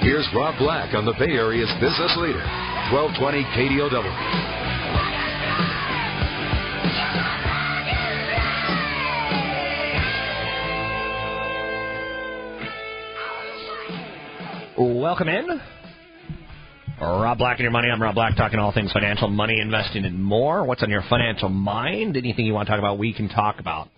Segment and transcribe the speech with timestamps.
[0.00, 2.42] Here's Rob Black on the Bay Area's business leader,
[2.92, 4.62] 1220 KDOW.
[15.00, 15.60] Welcome in.
[17.00, 17.88] Rob Black and your money.
[17.88, 20.64] I'm Rob Black, talking all things financial, money, investing, and more.
[20.64, 22.16] What's on your financial mind?
[22.16, 23.88] Anything you want to talk about, we can talk about.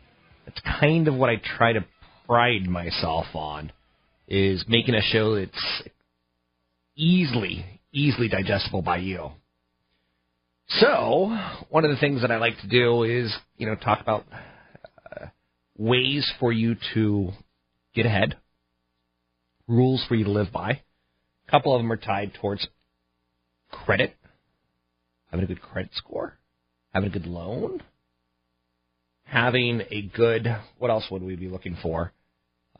[0.46, 1.84] It's kind of what I try to
[2.26, 3.72] pride myself on,
[4.28, 5.82] is making a show that's
[6.96, 9.30] easily, easily digestible by you.
[10.68, 11.36] So,
[11.70, 15.26] one of the things that I like to do is, you know, talk about uh,
[15.78, 17.30] ways for you to
[17.94, 18.36] get ahead,
[19.68, 20.70] rules for you to live by.
[21.46, 22.66] A couple of them are tied towards
[23.70, 24.16] credit,
[25.30, 26.36] having a good credit score,
[26.92, 27.80] having a good loan,
[29.22, 32.12] having a good, what else would we be looking for?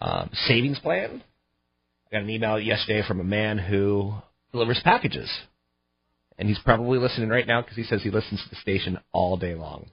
[0.00, 1.22] Um, savings plan.
[2.06, 4.14] I got an email yesterday from a man who
[4.52, 5.30] delivers packages.
[6.38, 9.36] And he's probably listening right now because he says he listens to the station all
[9.36, 9.86] day long.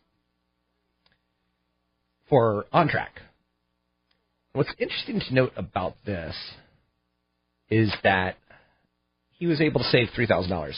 [2.29, 3.21] For On Track.
[4.53, 6.35] What's interesting to note about this
[7.69, 8.35] is that
[9.31, 10.73] he was able to save $3,000.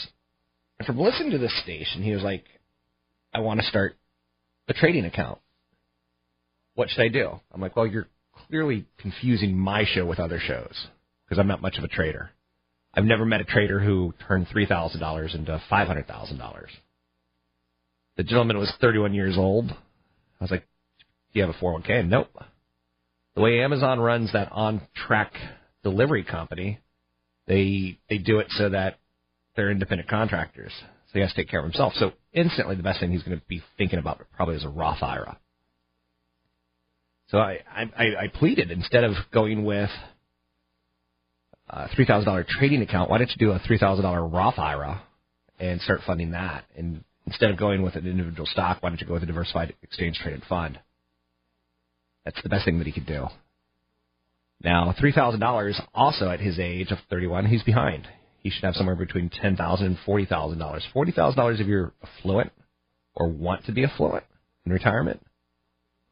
[0.80, 2.46] And from listening to this station, he was like,
[3.34, 3.98] I want to start
[4.70, 5.40] a trading account.
[6.76, 7.32] What should I do?
[7.52, 8.08] I'm like, well, you're
[8.48, 10.88] clearly confusing my show with other shows
[11.26, 12.32] because I'm not much of a trader.
[12.94, 16.66] I've never met a trader who turned $3,000 into $500,000.
[18.18, 19.70] The gentleman was 31 years old.
[19.72, 20.62] I was like,
[21.34, 22.08] do you have a 401k?
[22.08, 22.30] Nope.
[23.36, 25.34] The way Amazon runs that on-track
[25.84, 26.80] delivery company,
[27.48, 28.98] they they do it so that
[29.56, 30.72] they're independent contractors.
[30.80, 31.94] So he has to take care of himself.
[31.96, 35.04] So instantly, the best thing he's going to be thinking about probably is a Roth
[35.04, 35.38] IRA.
[37.28, 39.90] So I I, I pleaded instead of going with
[41.68, 44.60] Uh, a thousand dollar trading account, why don't you do a three thousand dollar Roth
[44.60, 45.02] IRA
[45.60, 46.66] and start funding that?
[46.78, 49.74] And instead of going with an individual stock, why don't you go with a diversified
[49.82, 50.80] exchange traded fund?
[52.24, 53.28] That's the best thing that he could do.
[54.62, 58.08] Now, three thousand dollars, also at his age of thirty-one, he's behind.
[58.40, 60.86] He should have somewhere between ten thousand and forty thousand dollars.
[60.94, 62.52] Forty thousand dollars if you're affluent
[63.16, 64.24] or want to be affluent
[64.66, 65.20] in retirement.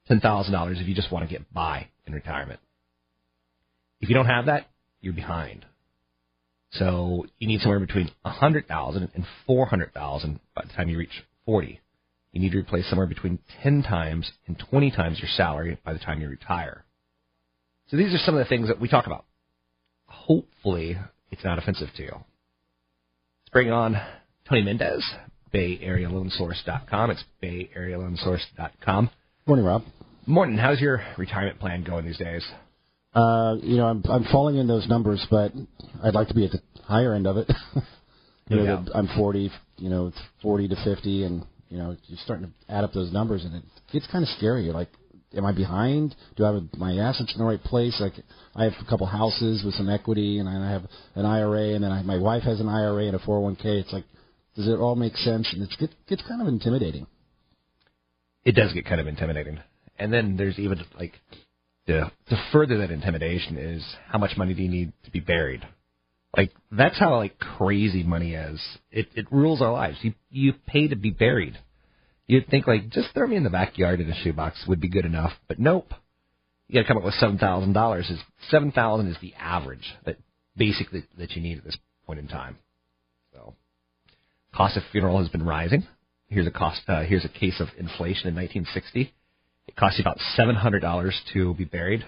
[0.08, 2.60] Ten thousand dollars if you just want to get by in retirement.
[4.02, 4.68] If you don't have that,
[5.04, 5.66] you're behind.
[6.72, 10.90] So you need somewhere between a hundred thousand and four hundred thousand by the time
[10.90, 11.82] you reach forty.
[12.32, 16.00] You need to replace somewhere between ten times and twenty times your salary by the
[16.00, 16.84] time you retire.
[17.90, 19.26] So these are some of the things that we talk about.
[20.06, 20.98] Hopefully,
[21.32, 22.12] it's not offensive to you.
[22.12, 23.96] Let's bring on
[24.50, 25.04] Tony Mendez,
[25.52, 27.12] Bay Area BayAreaLoanSource.com.
[27.12, 29.10] It's Bay Area BayAreaLoanSource.com.
[29.46, 29.84] Morning, Rob.
[30.26, 30.58] Morning.
[30.58, 32.44] How's your retirement plan going these days?
[33.14, 35.52] Uh, you know, I'm I'm falling in those numbers, but
[36.04, 37.52] I'd like to be at the higher end of it.
[38.50, 38.84] you know, Yeah.
[38.86, 42.74] the- I'm 40, you know, it's 40 to 50, and you know, you're starting to
[42.74, 44.66] add up those numbers, and it gets kind of scary.
[44.66, 44.90] You're like,
[45.36, 46.16] am I behind?
[46.36, 48.00] Do I have my assets in the right place?
[48.00, 48.14] Like,
[48.56, 50.84] I have a couple houses with some equity, and I have
[51.16, 53.66] an IRA, and then I, my wife has an IRA and a 401k.
[53.66, 54.06] It's like,
[54.56, 55.52] does it all make sense?
[55.54, 57.08] And it's get, gets kind of intimidating.
[58.46, 59.60] It does get kind of intimidating.
[59.98, 61.14] And then there's even like
[61.88, 65.66] to to further that intimidation is how much money do you need to be buried?
[66.36, 68.62] Like that's how like crazy money is.
[68.92, 69.98] It it rules our lives.
[70.02, 71.58] You you pay to be buried.
[72.26, 75.06] You'd think like just throw me in the backyard in a shoebox would be good
[75.06, 75.94] enough, but nope.
[76.68, 78.10] You got to come up with seven thousand dollars.
[78.10, 78.20] Is
[78.50, 80.18] seven thousand is the average that
[80.56, 81.78] basically that you need at this
[82.08, 82.58] point in time.
[83.34, 83.54] So,
[84.56, 85.86] cost of funeral has been rising.
[86.28, 86.82] Here's a cost.
[86.88, 89.14] Uh, here's a case of inflation in 1960.
[89.68, 92.06] It cost you about seven hundred dollars to be buried.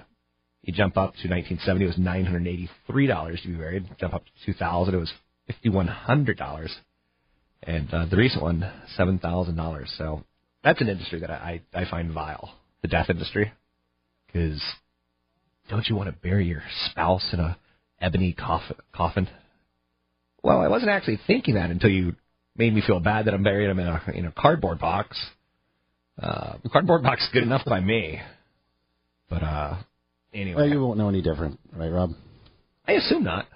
[0.64, 3.86] You jump up to 1970, it was nine hundred eighty-three dollars to be buried.
[4.00, 5.14] Jump up to 2000, it was
[5.48, 6.76] fifty-one hundred dollars.
[7.64, 9.94] and uh, the recent one seven thousand dollars.
[9.98, 10.24] So
[10.64, 13.54] that's an industry that I I find vile, the death industry,
[14.28, 14.62] because
[15.70, 17.58] don't you want to bury your spouse in a
[18.02, 18.76] ebony coffin?
[18.94, 19.28] coffin?
[20.44, 22.16] Well, I wasn't actually thinking that until you
[22.58, 25.18] made me feel bad that I'm burying him in a in a cardboard box.
[26.22, 28.22] Uh, cardboard box is good enough by me,
[29.30, 29.78] but uh,
[30.34, 30.62] anyway.
[30.62, 32.12] Well, you won't know any different, right, Rob?
[32.88, 33.48] I assume not.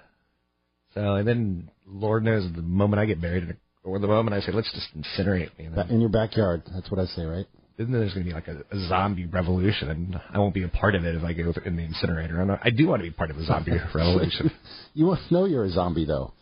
[0.94, 4.34] So, and then Lord knows the moment I get buried, in a, or the moment
[4.34, 6.62] I say, let's just incinerate me, In your backyard.
[6.74, 7.46] That's what I say, right?
[7.86, 10.68] then there's going to be like a, a zombie revolution, and I won't be a
[10.68, 12.40] part of it if I go in the incinerator.
[12.40, 14.50] And I do want to be part of a zombie revolution.
[14.92, 16.34] You won't know you're a zombie, though.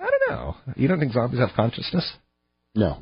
[0.00, 0.56] I don't know.
[0.76, 2.10] You don't think zombies have consciousness?
[2.74, 2.98] No.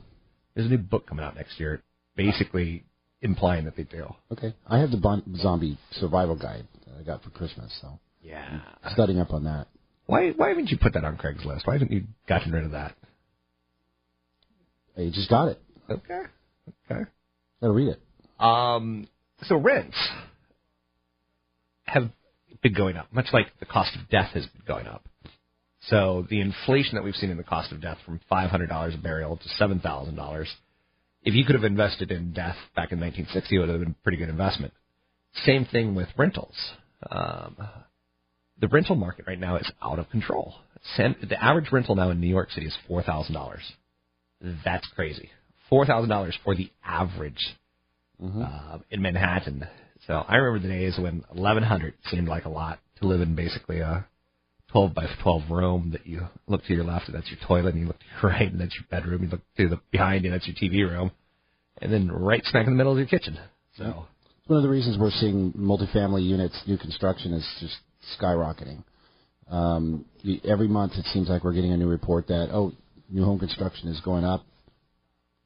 [0.54, 1.82] There's a new book coming out next year,
[2.16, 2.84] basically
[3.22, 4.06] implying that they do.
[4.32, 4.54] Okay.
[4.66, 8.60] I have the bon- zombie survival guide that I got for Christmas, so Yeah.
[8.92, 9.68] studying up on that.
[10.06, 11.66] Why why haven't you put that on Craigslist?
[11.66, 12.94] Why haven't you gotten rid of that?
[14.96, 15.60] I just got it.
[15.90, 16.22] Okay.
[16.90, 17.04] Okay.
[17.60, 18.00] Gotta read it.
[18.42, 19.08] Um,
[19.42, 19.96] so rents
[21.84, 22.10] have
[22.62, 25.04] been going up, much like the cost of death has been going up.
[25.88, 29.36] So the inflation that we've seen in the cost of death from $500 a burial
[29.36, 30.46] to $7,000,
[31.26, 34.02] if you could have invested in death back in 1960, it would have been a
[34.04, 34.72] pretty good investment.
[35.44, 36.54] Same thing with rentals.
[37.10, 37.56] Um,
[38.60, 40.54] the rental market right now is out of control.
[40.96, 43.58] The average rental now in New York City is $4,000.
[44.64, 45.30] That's crazy.
[45.70, 47.56] $4,000 for the average
[48.22, 49.66] uh, in Manhattan.
[50.06, 53.80] So I remember the days when 1100 seemed like a lot to live in basically
[53.80, 54.06] a
[54.76, 57.80] 12 by 12 room that you look to your left and that's your toilet, and
[57.80, 60.30] you look to your right and that's your bedroom, you look to the behind you
[60.30, 61.10] that's your TV room,
[61.80, 63.38] and then right smack in the middle is your kitchen.
[63.78, 64.04] So
[64.48, 67.74] one of the reasons we're seeing multifamily units, new construction is just
[68.20, 68.84] skyrocketing.
[69.50, 70.04] Um,
[70.44, 72.72] every month it seems like we're getting a new report that, oh,
[73.08, 74.44] new home construction is going up.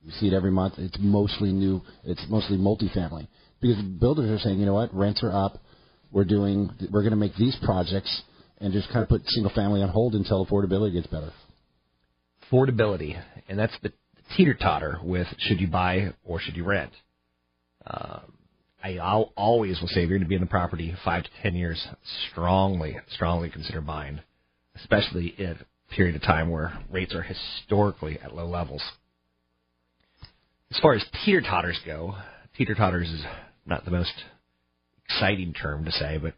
[0.03, 0.75] You see it every month.
[0.79, 1.83] It's mostly new.
[2.03, 3.29] It's mostly multifamily
[3.61, 5.59] because builders are saying, you know what, rents are up.
[6.11, 6.71] We're doing.
[6.91, 8.23] We're going to make these projects
[8.61, 11.33] and just kind of put single family on hold until affordability gets better.
[12.51, 13.93] affordability, and that's the
[14.37, 16.93] teeter totter with should you buy or should you rent.
[17.87, 18.33] Um,
[18.83, 21.31] I I'll always will say if you're going to be in the property five to
[21.43, 21.87] ten years,
[22.31, 24.21] strongly, strongly consider buying,
[24.77, 28.83] especially in a period of time where rates are historically at low levels.
[30.71, 32.15] As far as teeter totters go,
[32.57, 33.23] teeter totters is
[33.67, 34.13] not the most
[35.05, 36.35] exciting term to say, but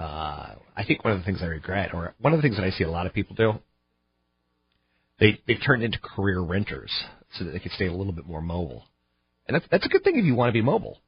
[0.00, 2.64] uh, I think one of the things I regret, or one of the things that
[2.64, 3.52] I see a lot of people do,
[5.18, 6.90] they they turned into career renters
[7.36, 8.84] so that they could stay a little bit more mobile,
[9.46, 10.98] and that's that's a good thing if you want to be mobile.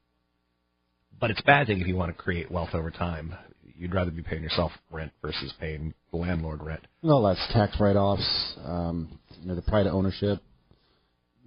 [1.19, 3.33] But it's a bad thing if you want to create wealth over time.
[3.75, 6.85] You'd rather be paying yourself rent versus paying the landlord rent.
[7.01, 8.53] Well, that's tax write-offs.
[8.63, 10.39] Um, you know, the pride of ownership.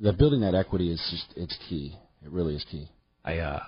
[0.01, 1.97] That building that equity is just it's key.
[2.25, 2.89] It really is key.
[3.25, 3.61] I uh,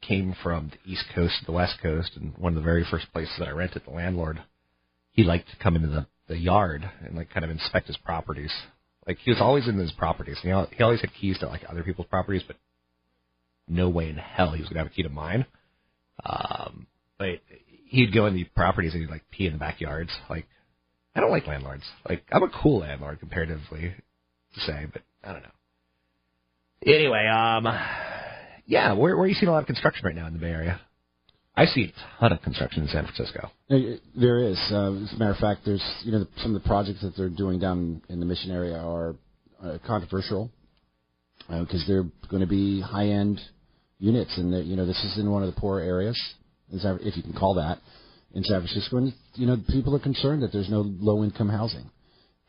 [0.00, 3.12] came from the East Coast to the West Coast, and one of the very first
[3.12, 4.42] places that I rented, the landlord,
[5.12, 8.52] he liked to come into the, the yard and like kind of inspect his properties.
[9.06, 10.38] Like he was always in his properties.
[10.44, 12.56] Know, he always had keys to like other people's properties, but
[13.68, 15.46] no way in hell he was gonna have a key to mine.
[16.24, 16.86] Um,
[17.18, 17.40] but
[17.86, 20.10] he'd go in the properties and he'd like pee in the backyards.
[20.28, 20.46] Like
[21.14, 21.84] I don't like landlords.
[22.08, 23.94] Like I'm a cool landlord comparatively
[24.54, 25.48] to say, but I don't know.
[26.86, 27.66] Anyway, um,
[28.70, 30.52] yeah, where where are you seeing a lot of construction right now in the Bay
[30.52, 30.80] Area?
[31.56, 33.50] I see a ton of construction in San Francisco.
[33.68, 34.58] Uh, There is.
[34.70, 37.28] Uh, as a matter of fact, there's you know some of the projects that they're
[37.28, 39.16] doing down in the Mission area are
[39.62, 40.50] uh, controversial
[41.48, 43.40] because they're going to be high-end
[43.98, 46.16] units, and you know this is in one of the poor areas,
[46.70, 47.78] if you can call that,
[48.34, 48.98] in San Francisco.
[48.98, 51.90] And you know people are concerned that there's no low-income housing,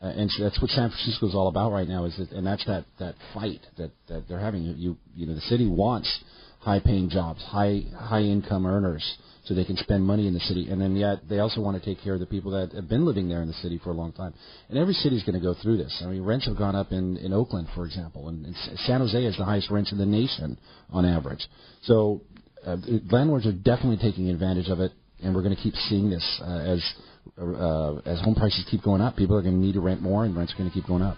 [0.02, 2.04] uh, and so that's what San Francisco is all about right now.
[2.04, 4.62] Is that, and that's that that fight that that they're having.
[4.62, 6.22] You you know the city wants
[6.60, 10.70] high-paying jobs, high high-income earners, so they can spend money in the city.
[10.70, 13.04] And then yet they also want to take care of the people that have been
[13.04, 14.34] living there in the city for a long time.
[14.68, 16.02] And every city is going to go through this.
[16.04, 19.24] I mean, rents have gone up in in Oakland, for example, and, and San Jose
[19.24, 20.58] has the highest rents in the nation
[20.90, 21.46] on average.
[21.82, 22.22] So
[22.66, 22.76] uh,
[23.10, 24.92] landlords are definitely taking advantage of it,
[25.22, 26.94] and we're going to keep seeing this uh, as
[27.38, 29.16] uh, as home prices keep going up.
[29.16, 31.02] People are going to need to rent more, and rents are going to keep going
[31.02, 31.16] up.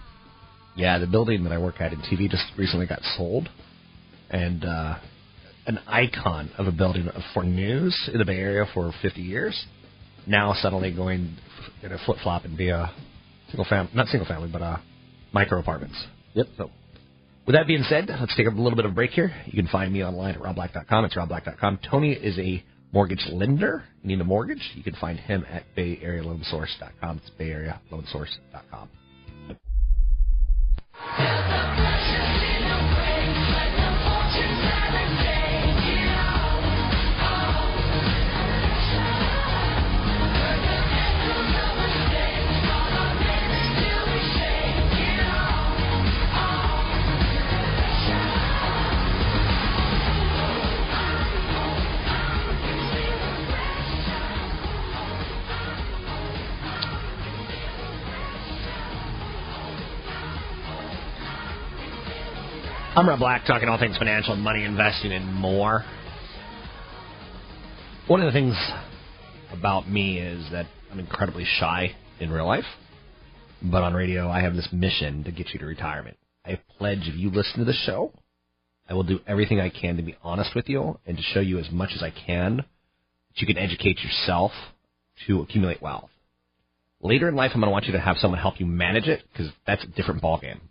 [0.75, 3.49] Yeah, the building that I work at in TV just recently got sold,
[4.29, 4.95] and uh,
[5.67, 9.65] an icon of a building for news in the Bay Area for 50 years,
[10.27, 11.37] now suddenly going
[11.81, 12.91] in a flip flop and be a
[13.49, 14.77] single family, not single family, but uh,
[15.33, 15.95] micro apartments.
[16.33, 16.47] Yep.
[16.57, 16.71] So,
[17.45, 19.33] with that being said, let's take a little bit of a break here.
[19.45, 21.05] You can find me online at robblack.com.
[21.05, 21.79] It's robblack.com.
[21.89, 22.63] Tony is a
[22.95, 23.83] mortgage lender.
[24.01, 24.71] You need a mortgage?
[24.73, 27.21] You can find him at BayAreaLoanSource.com.
[27.21, 28.89] It's BayAreaLoanSource.com.
[31.17, 31.94] Area
[62.97, 65.83] I'm Rob Black, talking all things financial, money, investing, and more.
[68.07, 68.55] One of the things
[69.51, 72.63] about me is that I'm incredibly shy in real life,
[73.61, 76.15] but on radio, I have this mission to get you to retirement.
[76.45, 78.13] I pledge if you listen to the show,
[78.87, 81.59] I will do everything I can to be honest with you and to show you
[81.59, 84.53] as much as I can that you can educate yourself
[85.27, 86.11] to accumulate wealth.
[87.01, 89.21] Later in life, I'm going to want you to have someone help you manage it
[89.33, 90.61] because that's a different ballgame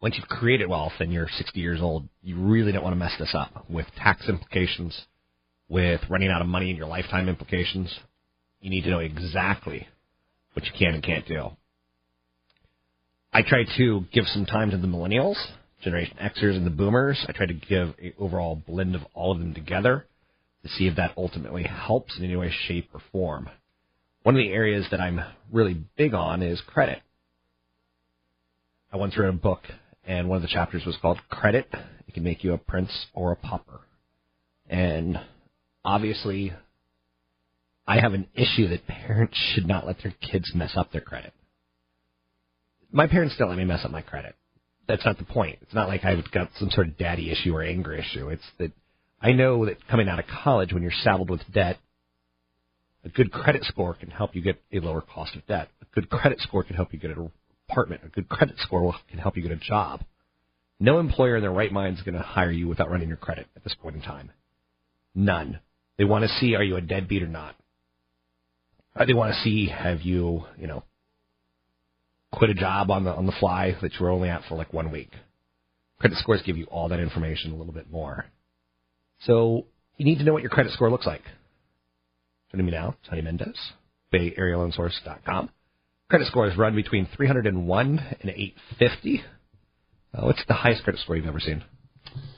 [0.00, 3.14] once you've created wealth and you're 60 years old, you really don't want to mess
[3.18, 5.06] this up with tax implications,
[5.68, 7.92] with running out of money and your lifetime implications.
[8.60, 9.88] You need to know exactly
[10.52, 11.50] what you can and can't do.
[13.32, 15.36] I try to give some time to the millennials,
[15.82, 17.24] Generation Xers, and the boomers.
[17.28, 20.06] I try to give an overall blend of all of them together
[20.62, 23.48] to see if that ultimately helps in any way, shape, or form.
[24.22, 25.20] One of the areas that I'm
[25.52, 27.00] really big on is credit.
[28.92, 29.62] I once read a book
[30.08, 31.68] and one of the chapters was called Credit.
[32.08, 33.80] It can make you a prince or a pauper.
[34.66, 35.20] And
[35.84, 36.54] obviously,
[37.86, 41.34] I have an issue that parents should not let their kids mess up their credit.
[42.90, 44.34] My parents don't let me mess up my credit.
[44.88, 45.58] That's not the point.
[45.60, 48.30] It's not like I've got some sort of daddy issue or anger issue.
[48.30, 48.72] It's that
[49.20, 51.76] I know that coming out of college, when you're saddled with debt,
[53.04, 55.68] a good credit score can help you get a lower cost of debt.
[55.82, 57.30] A good credit score can help you get a
[57.68, 60.02] apartment, a good credit score will, can help you get a job.
[60.80, 63.46] No employer in their right mind is going to hire you without running your credit
[63.56, 64.30] at this point in time.
[65.14, 65.60] None.
[65.96, 67.56] They want to see are you a deadbeat or not.
[68.94, 70.84] Uh, they want to see have you, you know,
[72.32, 74.72] quit a job on the on the fly that you were only at for like
[74.72, 75.10] one week.
[75.98, 78.26] Credit scores give you all that information a little bit more.
[79.22, 81.22] So you need to know what your credit score looks like.
[82.52, 83.58] Joining me now, Tony Mendez,
[84.12, 85.50] BayAreaLoanSource.com.
[86.08, 89.22] Credit scores run between 301 and 850.
[90.14, 91.62] Uh, what's the highest credit score you've ever seen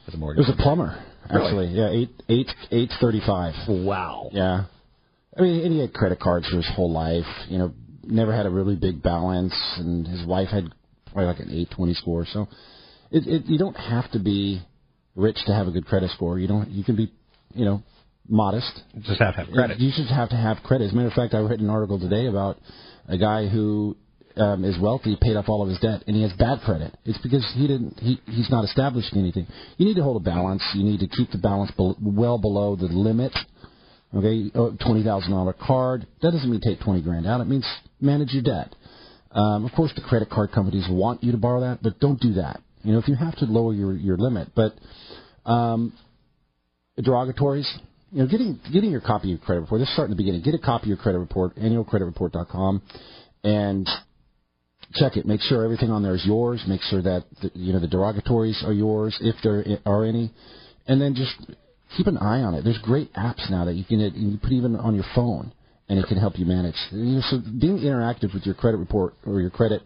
[0.08, 0.44] as a mortgage?
[0.44, 1.68] It was a plumber, actually.
[1.68, 1.78] Really?
[1.78, 3.54] Yeah, eight eight eight thirty five.
[3.68, 4.28] Wow.
[4.32, 4.64] Yeah.
[5.38, 7.24] I mean, and he had credit cards for his whole life.
[7.48, 7.72] You know,
[8.02, 10.64] never had a really big balance, and his wife had
[11.12, 12.26] probably like an eight twenty score.
[12.26, 12.48] So,
[13.12, 14.60] it, it you don't have to be
[15.14, 16.40] rich to have a good credit score.
[16.40, 16.68] You don't.
[16.70, 17.12] You can be,
[17.54, 17.84] you know,
[18.28, 18.80] modest.
[19.02, 19.78] Just have to have credit.
[19.78, 20.86] You just have to have credit.
[20.86, 22.58] As a matter of fact, I read an article today about
[23.10, 23.96] a guy who
[24.36, 26.96] um, is wealthy, paid off all of his debt, and he has bad credit.
[27.04, 27.98] It's because he didn't.
[27.98, 29.46] He he's not establishing anything.
[29.76, 30.62] You need to hold a balance.
[30.74, 33.32] You need to keep the balance be- well below the limit.
[34.14, 36.06] Okay, oh, twenty thousand dollar card.
[36.22, 37.40] That doesn't mean take twenty grand out.
[37.40, 37.66] It means
[38.00, 38.74] manage your debt.
[39.32, 42.34] Um, of course, the credit card companies want you to borrow that, but don't do
[42.34, 42.60] that.
[42.82, 44.72] You know, if you have to lower your your limit, but
[45.44, 45.92] um,
[46.98, 47.68] derogatories.
[48.12, 49.80] You know, getting getting your copy of credit report.
[49.80, 50.42] Let's start in the beginning.
[50.42, 52.82] Get a copy of your credit report, annualcreditreport.com,
[53.44, 53.88] and
[54.94, 55.26] check it.
[55.26, 56.64] Make sure everything on there is yours.
[56.66, 60.32] Make sure that the, you know the derogatories are yours, if there are any,
[60.88, 61.34] and then just
[61.96, 62.64] keep an eye on it.
[62.64, 65.52] There's great apps now that you can you put even on your phone,
[65.88, 66.74] and it can help you manage.
[66.90, 69.82] You know, so being interactive with your credit report or your credit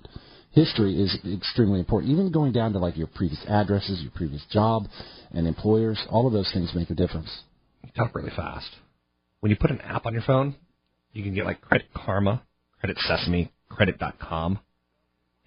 [0.52, 2.10] history is extremely important.
[2.10, 4.84] Even going down to like your previous addresses, your previous job,
[5.32, 7.28] and employers, all of those things make a difference.
[7.96, 8.68] Talk really fast.
[9.40, 10.56] When you put an app on your phone,
[11.12, 12.42] you can get like Credit Karma,
[12.80, 14.58] Credit Sesame, Credit.com,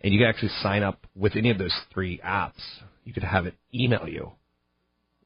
[0.01, 2.61] and you can actually sign up with any of those three apps.
[3.03, 4.31] You could have it email you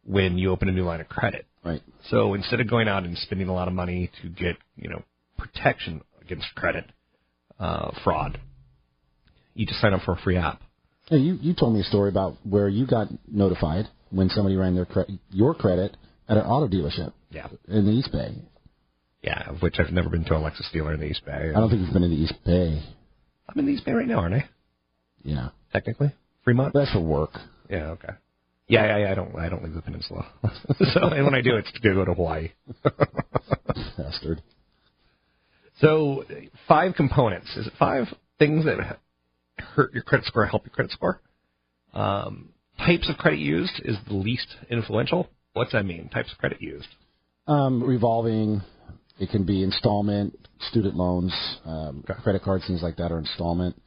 [0.03, 1.45] when you open a new line of credit.
[1.63, 1.81] Right.
[2.09, 5.03] So instead of going out and spending a lot of money to get you know
[5.37, 6.85] protection against credit
[7.59, 8.39] uh, fraud,
[9.53, 10.61] you just sign up for a free app.
[11.07, 14.75] Hey, you you told me a story about where you got notified when somebody ran
[14.75, 15.95] their cre- your credit
[16.31, 17.47] at an auto dealership Yeah.
[17.67, 18.33] in the East Bay.
[19.21, 21.51] Yeah, of which I've never been to a Lexus dealer in the East Bay.
[21.55, 22.81] I don't think you've been in the East Bay.
[23.47, 24.49] I'm in the East Bay right now, aren't I?
[25.23, 26.11] Yeah, Technically,
[26.43, 26.73] Fremont.
[26.73, 27.31] that's for work.
[27.69, 27.89] Yeah.
[27.91, 28.09] Okay.
[28.67, 29.11] Yeah, yeah, yeah.
[29.11, 29.35] I don't.
[29.35, 30.25] I don't leave the peninsula.
[30.93, 32.51] so, and when I do, it's to go to Hawaii.
[33.97, 34.41] Bastard.
[35.79, 36.23] So,
[36.67, 37.47] five components.
[37.57, 38.05] Is it five
[38.39, 38.97] things that
[39.75, 41.21] hurt your credit score, or help your credit score?
[41.93, 45.27] Um, types of credit used is the least influential.
[45.53, 46.09] What's that mean?
[46.09, 46.87] Types of credit used.
[47.47, 48.61] Um, revolving.
[49.19, 50.37] It can be installment,
[50.69, 51.33] student loans,
[51.65, 52.19] um, Okay.
[52.23, 53.79] credit cards, things like that are installment.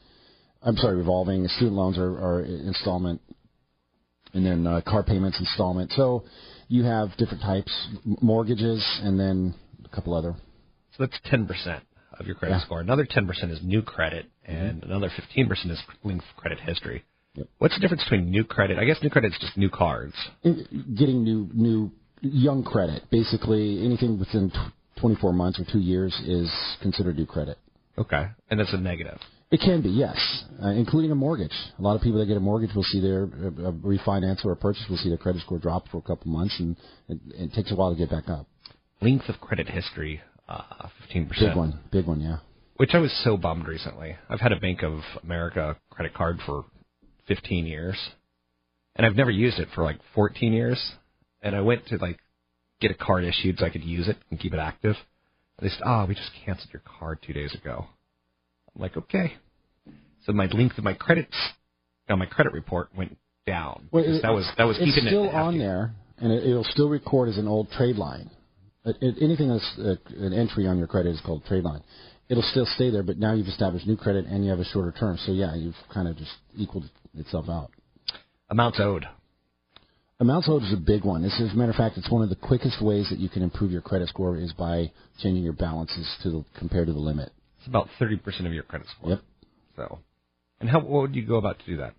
[0.63, 1.47] I'm sorry, revolving.
[1.49, 3.21] Student loans are, are installment,
[4.33, 5.93] and then uh, car payments installment.
[5.93, 6.25] So
[6.69, 7.73] you have different types,
[8.05, 9.55] mortgages, and then
[9.85, 10.35] a couple other.
[10.97, 11.83] So that's ten percent
[12.19, 12.65] of your credit Yeah.
[12.65, 12.81] score.
[12.81, 17.05] Another ten percent is new credit, and another fifteen percent is linked credit history.
[17.59, 18.79] What's the difference between new credit?
[18.79, 20.15] I guess new credit is just new cards.
[20.43, 26.51] Getting new new young credit, basically anything within tw 24 months or two years is
[26.81, 27.59] considered new credit.
[27.99, 29.19] Okay, and that's a negative.
[29.51, 30.17] It can be, yes,
[30.63, 31.55] uh, including a mortgage.
[31.79, 34.57] A lot of people that get a mortgage will see their uh, refinance or a
[34.57, 36.77] purchase will see their credit score drop for a couple months, and
[37.09, 38.47] it, it takes a while to get back up.
[39.01, 42.39] Length of credit history, uh, fifteen Big one, big one, yeah.
[42.77, 44.17] Which I was so bummed recently.
[44.29, 46.65] I've had a Bank of America credit card for
[47.27, 47.97] fifteen years,
[48.97, 50.81] and I've never used it for like fourteen years.
[51.43, 52.19] And I went to like
[52.81, 54.97] get a card issued so I could use it and keep it active.
[55.59, 57.87] And they said, "Oh, we just canceled your card two days ago."
[58.75, 59.35] I'm like, "Okay."
[60.27, 61.29] So my length of my credit,
[62.09, 63.17] on my credit report went
[63.47, 63.89] down.
[63.93, 66.89] Well, it- that was that was it's still it on there, and it, it'll still
[66.89, 68.31] record as an old trade line.
[68.87, 71.83] It, it, anything that's uh, an entry on your credit is called trade line.
[72.29, 74.93] It'll still stay there, but now you've established new credit and you have a shorter
[74.99, 75.19] term.
[75.27, 77.71] So yeah, you've kind of just equaled itself out.
[78.51, 79.07] Amounts owed.
[80.21, 81.23] Amounts owed is a big one.
[81.23, 83.29] This is, as a matter of fact, it's one of the quickest ways that you
[83.29, 86.99] can improve your credit score is by changing your balances to the, compared to the
[86.99, 87.33] limit.
[87.59, 89.11] It's about thirty percent of your credit score.
[89.11, 89.21] Yep.
[89.77, 89.99] So,
[90.61, 91.95] and how what would you go about to do that?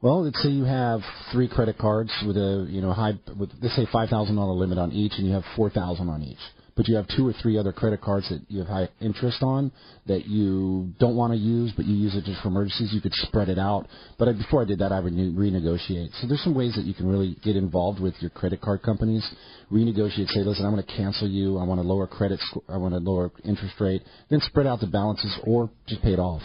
[0.00, 1.00] Well, let's say you have
[1.32, 4.78] three credit cards with a you know high, with let's say five thousand dollar limit
[4.78, 6.38] on each, and you have four thousand on each.
[6.76, 9.70] But you have two or three other credit cards that you have high interest on
[10.06, 12.92] that you don't want to use, but you use it just for emergencies.
[12.92, 13.86] You could spread it out.
[14.18, 16.20] But before I did that, I would renegotiate.
[16.20, 19.24] So there's some ways that you can really get involved with your credit card companies.
[19.70, 20.28] Renegotiate.
[20.28, 21.58] Say, listen, I'm going to cancel you.
[21.58, 22.40] I want a lower credit.
[22.40, 24.02] Sc- I want a lower interest rate.
[24.28, 26.42] Then spread out the balances, or just pay it off.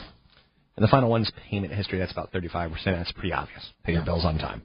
[0.75, 1.97] And the final one's payment history.
[1.99, 2.71] That's about 35%.
[2.85, 3.67] That's pretty obvious.
[3.83, 4.61] Pay your bills on time.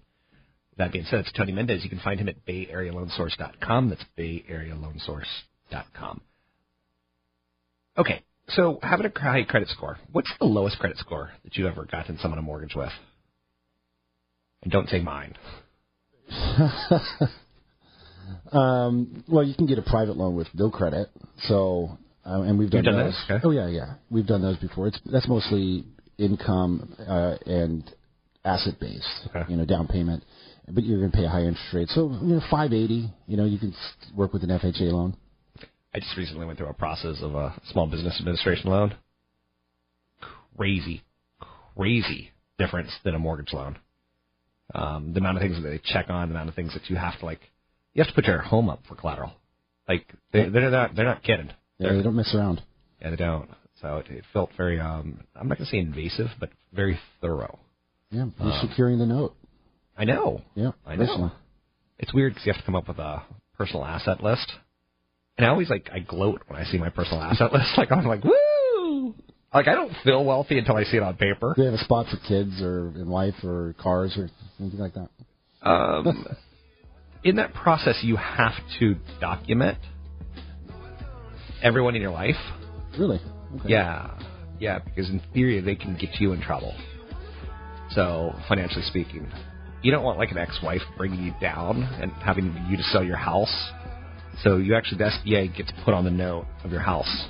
[0.76, 1.82] That being said, it's Tony Mendez.
[1.84, 3.88] You can find him at BayAreaLoanSource.com.
[3.90, 5.24] That's BayAreaLoanSource.com.
[7.96, 9.98] Okay, so having a high credit score.
[10.12, 12.92] What's the lowest credit score that you've ever gotten someone a mortgage with?
[14.62, 15.34] And don't say mine.
[18.52, 21.08] Um, well, you can get a private loan with no credit.
[21.48, 23.12] So, uh, and we've done, done those.
[23.28, 23.36] those?
[23.38, 23.46] Okay.
[23.46, 24.88] Oh yeah, yeah, we've done those before.
[24.88, 25.84] It's that's mostly
[26.18, 27.90] income uh, and
[28.44, 29.06] asset based.
[29.28, 29.50] Okay.
[29.50, 30.24] You know, down payment,
[30.68, 31.88] but you're going to pay a high interest rate.
[31.90, 33.10] So, you know, five eighty.
[33.26, 33.74] You know, you can
[34.14, 35.16] work with an FHA loan.
[35.94, 38.94] I just recently went through a process of a small business administration loan.
[40.56, 41.02] Crazy,
[41.76, 43.78] crazy difference than a mortgage loan.
[44.74, 46.96] Um, the amount of things that they check on, the amount of things that you
[46.96, 47.40] have to like,
[47.92, 49.32] you have to put your home up for collateral.
[49.88, 51.48] Like they, they're not, they're not kidding.
[51.78, 52.62] Yeah, They're- they don't mess around.
[53.00, 53.48] yeah, they don't.
[53.80, 57.58] So it, it felt very, um, I'm not gonna say invasive, but very thorough.
[58.10, 59.34] Yeah, you're securing the note.
[59.98, 60.42] I know.
[60.54, 61.04] Yeah, I know.
[61.06, 61.32] personally.
[61.98, 63.22] It's weird because you have to come up with a
[63.56, 64.52] personal asset list.
[65.36, 67.76] And I always like I gloat when I see my personal asset list.
[67.76, 69.14] Like I'm like woo.
[69.52, 71.54] Like I don't feel wealthy until I see it on paper.
[71.56, 74.28] Do they have a spot for kids or in life or cars or
[74.60, 75.08] anything like that?
[75.62, 76.26] Um,
[77.24, 79.78] in that process, you have to document
[81.62, 82.36] everyone in your life.
[82.98, 83.20] Really?
[83.56, 83.68] Okay.
[83.68, 84.18] Yeah,
[84.60, 86.76] yeah, because in theory they can get you in trouble.
[87.90, 89.30] So financially speaking,
[89.82, 93.16] you don't want like an ex-wife bringing you down and having you to sell your
[93.16, 93.70] house.
[94.42, 97.26] So you actually the SBA gets to put on the note of your house.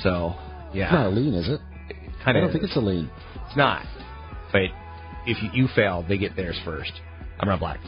[0.00, 0.34] So
[0.72, 1.60] It's not a yeah, lien, is it?
[2.24, 3.10] kind I don't think it's a lien.
[3.46, 3.84] It's not.
[4.52, 4.62] But
[5.26, 6.92] if you, you fail, they get theirs first.
[7.40, 7.80] I'm Rob Black.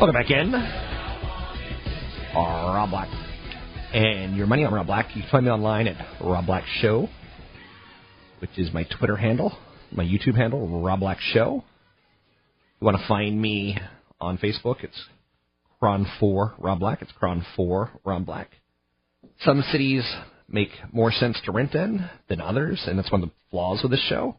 [0.00, 0.52] Welcome back in.
[2.32, 3.08] Rob Black.
[3.92, 5.08] And your money, I'm Rob Black.
[5.16, 7.08] You can find me online at Rob Black Show,
[8.38, 9.58] which is my Twitter handle,
[9.90, 11.64] my YouTube handle, Rob Black Show.
[12.80, 13.76] You want to find me
[14.20, 15.06] on Facebook, it's
[15.82, 17.02] KRON4 Rob Black.
[17.02, 18.50] It's KRON4 Rob Black.
[19.40, 20.04] Some cities
[20.48, 23.90] make more sense to rent in than others, and that's one of the flaws with
[23.90, 24.38] this show,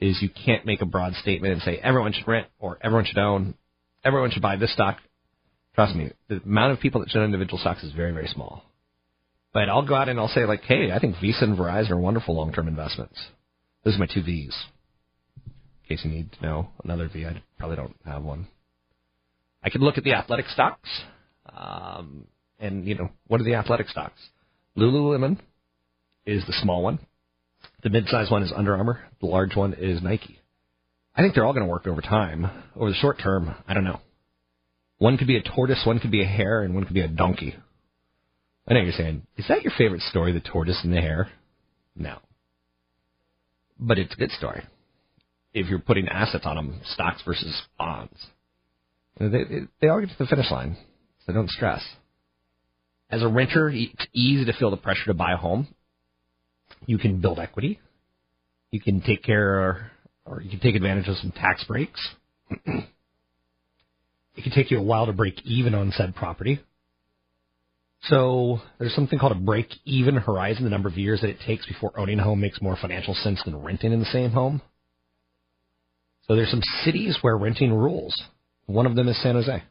[0.00, 3.18] is you can't make a broad statement and say everyone should rent or everyone should
[3.18, 3.54] own,
[4.04, 4.98] everyone should buy this stock.
[5.74, 8.62] Trust me, the amount of people that should own individual stocks is very, very small.
[9.52, 11.98] But I'll go out and I'll say like, hey, I think Visa and Verizon are
[11.98, 13.18] wonderful long-term investments.
[13.84, 14.54] Those are my two V's.
[15.46, 18.48] In case you need to know another V, I probably don't have one.
[19.62, 20.88] I could look at the athletic stocks,
[21.54, 22.26] um,
[22.58, 24.20] and you know what are the athletic stocks?
[24.76, 25.38] Lululemon
[26.26, 26.98] is the small one.
[27.82, 29.00] The mid-sized one is Under Armour.
[29.20, 30.38] The large one is Nike.
[31.16, 32.50] I think they're all going to work over time.
[32.76, 34.00] Over the short term, I don't know.
[34.98, 37.08] One could be a tortoise, one could be a hare, and one could be a
[37.08, 37.54] donkey.
[38.66, 41.30] I know you're saying, is that your favorite story, the tortoise and the hare?
[41.96, 42.18] No.
[43.78, 44.64] but it's a good story.
[45.52, 48.18] If you're putting assets on them, stocks versus bonds,
[49.18, 49.28] they,
[49.80, 50.76] they, all get to the finish line,
[51.24, 51.82] so don't stress.
[53.10, 55.68] As a renter, it's easy to feel the pressure to buy a home.
[56.86, 57.78] You can build equity.
[58.72, 59.92] You can take care
[60.26, 62.00] or, you can take advantage of some tax breaks.
[62.50, 62.84] it
[64.42, 66.60] can take you a while to break even on said property.
[68.08, 71.66] So there's something called a break even horizon, the number of years that it takes
[71.66, 74.60] before owning a home makes more financial sense than renting in the same home.
[76.26, 78.22] So there's some cities where renting rules.
[78.66, 79.62] One of them is San Jose.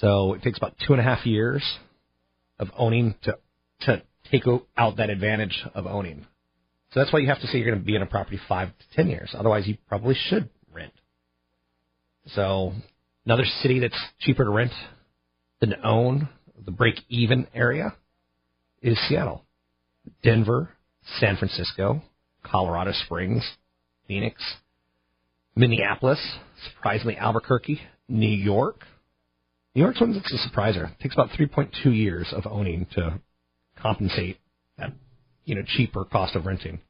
[0.00, 1.62] So it takes about two and a half years
[2.58, 3.38] of owning to
[3.82, 4.44] to take
[4.76, 6.26] out that advantage of owning.
[6.94, 8.68] So that's why you have to say you're going to be in a property five
[8.68, 9.34] to ten years.
[9.36, 10.92] Otherwise, you probably should rent.
[12.28, 12.72] So
[13.26, 14.70] another city that's cheaper to rent
[15.60, 16.28] than own,
[16.64, 17.96] the break even area,
[18.80, 19.44] is Seattle,
[20.22, 20.70] Denver,
[21.18, 22.00] San Francisco,
[22.44, 23.44] Colorado Springs,
[24.06, 24.40] Phoenix,
[25.56, 26.20] Minneapolis,
[26.76, 28.82] surprisingly Albuquerque, New York.
[29.74, 30.92] New York's one that's a surpriser.
[30.92, 33.18] It takes about 3.2 years of owning to
[33.82, 34.38] compensate
[34.78, 34.92] that
[35.44, 36.80] you know cheaper cost of renting.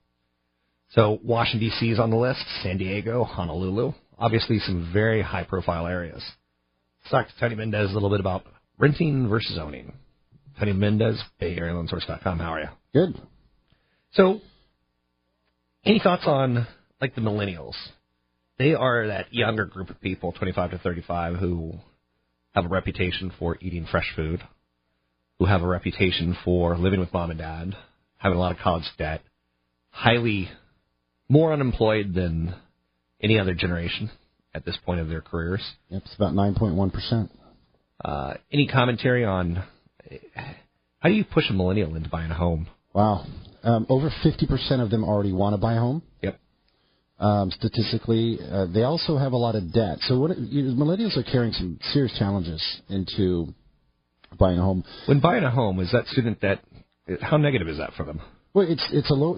[0.91, 1.91] So Washington D.C.
[1.91, 6.23] is on the list, San Diego, Honolulu, obviously some very high profile areas.
[7.03, 8.45] Let's talk to Tony Mendez a little bit about
[8.79, 9.93] renting versus owning.
[10.59, 12.39] Tony Mendez, BayAreaLoanSource.com.
[12.39, 12.69] How are you?
[12.93, 13.21] Good.
[14.13, 14.41] So,
[15.85, 16.67] any thoughts on
[17.01, 17.75] like the millennials?
[18.59, 21.73] They are that younger group of people, 25 to 35, who
[22.55, 24.41] have a reputation for eating fresh food,
[25.41, 27.77] who have a reputation for living with mom and dad,
[28.25, 29.21] having a lot of college debt,
[29.91, 30.49] highly
[31.29, 32.55] more unemployed than
[33.21, 34.11] any other generation
[34.55, 35.63] at this point of their careers.
[35.91, 37.29] Yep, it's about 9.1%.
[38.03, 39.63] Uh, any commentary on
[40.99, 42.67] how do you push a millennial into buying a home?
[42.95, 43.27] Wow.
[43.63, 46.03] Um, over 50% of them already want to buy a home.
[46.23, 46.41] Yep.
[47.19, 49.99] Um, statistically, uh, they also have a lot of debt.
[50.03, 53.55] So what you, millennials are carrying some serious challenges into
[54.39, 54.83] buying a home.
[55.07, 56.61] When buying a home, is that student debt?
[57.21, 58.21] How negative is that for them?
[58.55, 59.37] Well, it's it's a low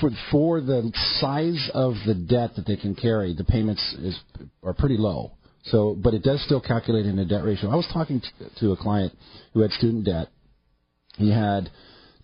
[0.00, 3.34] for for the size of the debt that they can carry.
[3.34, 4.18] The payments is
[4.62, 5.32] are pretty low.
[5.64, 7.70] So, but it does still calculate in a debt ratio.
[7.70, 9.12] I was talking to, to a client
[9.52, 10.28] who had student debt.
[11.16, 11.70] He had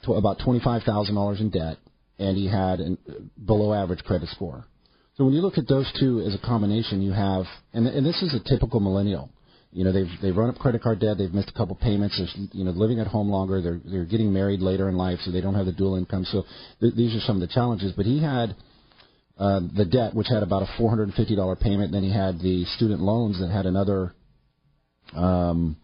[0.05, 1.79] tw- about twenty five thousand dollars in debt,
[2.18, 2.97] and he had a
[3.44, 4.64] below average credit score.
[5.16, 8.20] So when you look at those two as a combination, you have, and, and this
[8.20, 9.31] is a typical millennial.
[9.75, 12.47] You know, they've they've run up credit card debt, they've missed a couple payments, they're
[12.53, 15.41] you know living at home longer, they're they're getting married later in life, so they
[15.41, 16.25] don't have the dual income.
[16.25, 16.45] So
[16.81, 17.93] th- these are some of the challenges.
[17.97, 18.55] But he had
[19.37, 21.91] uh, the debt, which had about a four hundred and fifty dollar payment.
[21.91, 24.15] Then he had the student loans that had another.
[25.13, 25.77] Um,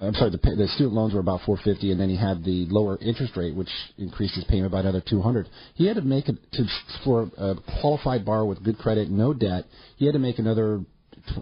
[0.00, 2.98] I'm sorry, the, the student loans were about 450, and then he had the lower
[3.00, 5.48] interest rate, which increased his payment by another 200.
[5.74, 6.64] He had to make it to
[7.04, 9.64] for a qualified borrower with good credit, no debt.
[9.96, 10.84] He had to make another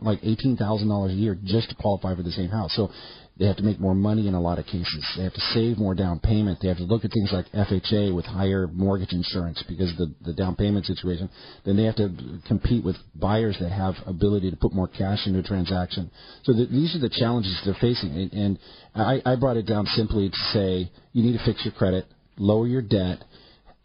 [0.00, 2.74] like eighteen thousand dollars a year just to qualify for the same house.
[2.74, 2.90] So
[3.38, 5.04] they have to make more money in a lot of cases.
[5.16, 6.58] They have to save more down payment.
[6.60, 10.34] They have to look at things like FHA with higher mortgage insurance because the, the
[10.34, 11.30] down payment situation.
[11.64, 12.10] Then they have to
[12.46, 16.10] compete with buyers that have ability to put more cash into a transaction.
[16.42, 18.10] So the, these are the challenges they're facing.
[18.10, 18.58] And, and
[18.94, 22.04] I, I brought it down simply to say you need to fix your credit,
[22.36, 23.24] lower your debt,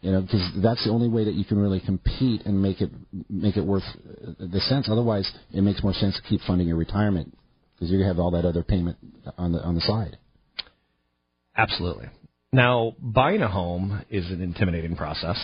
[0.00, 2.90] you know, because that's the only way that you can really compete and make it
[3.28, 3.82] make it worth
[4.38, 4.88] the sense.
[4.90, 7.36] Otherwise, it makes more sense to keep funding your retirement
[7.74, 8.96] because you have all that other payment
[9.36, 10.18] on the on the side.
[11.56, 12.06] Absolutely.
[12.52, 15.36] Now, buying a home is an intimidating process.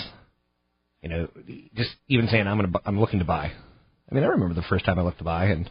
[1.03, 1.29] You know,
[1.75, 3.51] just even saying I'm going to I'm looking to buy.
[4.11, 5.69] I mean, I remember the first time I looked to buy and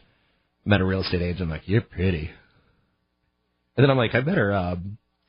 [0.66, 1.44] met a real estate agent.
[1.44, 2.30] I'm like, "You're pretty,"
[3.78, 4.76] and then I'm like, "I better uh,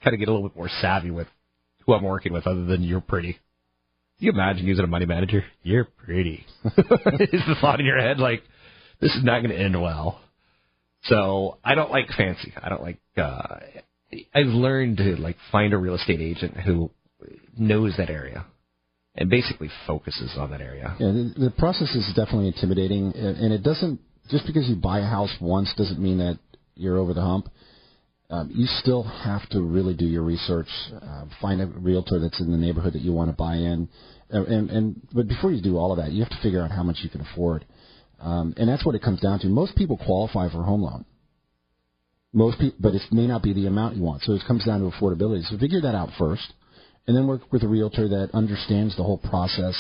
[0.03, 1.29] kind of get a little bit more savvy with
[1.87, 3.39] who I'm working with, other than you're pretty."
[4.19, 5.45] you imagine using a money manager?
[5.63, 6.45] You're pretty.
[6.65, 8.43] is the thought in your head like
[9.01, 10.21] this is not going to end well?
[11.05, 12.53] So I don't like fancy.
[12.61, 12.99] I don't like.
[13.17, 13.57] uh
[14.33, 16.91] I've learned to like find a real estate agent who
[17.59, 18.47] knows that area
[19.17, 20.97] and basically focuses on that area.
[20.99, 25.07] Yeah, the, the process is definitely intimidating, and it doesn't just because you buy a
[25.07, 26.39] house once doesn't mean that
[26.75, 27.49] you're over the hump.
[28.31, 30.69] Um, you still have to really do your research,
[31.03, 33.89] uh, find a realtor that's in the neighborhood that you want to buy in,
[34.31, 36.71] and, and, and but before you do all of that, you have to figure out
[36.71, 37.67] how much you can afford,
[38.21, 39.47] um, and that's what it comes down to.
[39.49, 41.05] Most people qualify for a home loan.
[42.33, 44.81] Most people, but it may not be the amount you want, so it comes down
[44.81, 45.45] to affordability.
[45.45, 46.55] So figure that out first,
[47.07, 49.77] and then work with a realtor that understands the whole process.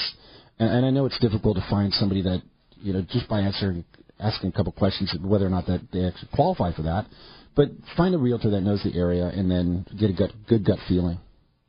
[0.58, 2.42] And, and I know it's difficult to find somebody that
[2.76, 3.86] you know just by answering
[4.20, 7.06] asking a couple questions whether or not that they actually qualify for that.
[7.56, 10.78] But find a realtor that knows the area and then get a gut, good gut
[10.88, 11.18] feeling.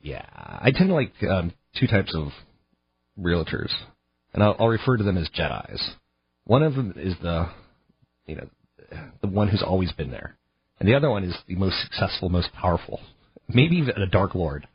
[0.01, 2.29] Yeah, I tend to like um, two types of
[3.19, 3.71] realtors,
[4.33, 5.81] and I'll, I'll refer to them as Jedi's.
[6.45, 7.49] One of them is the,
[8.27, 8.47] you know,
[9.21, 10.37] the one who's always been there,
[10.79, 12.99] and the other one is the most successful, most powerful,
[13.47, 14.67] maybe even a Dark Lord,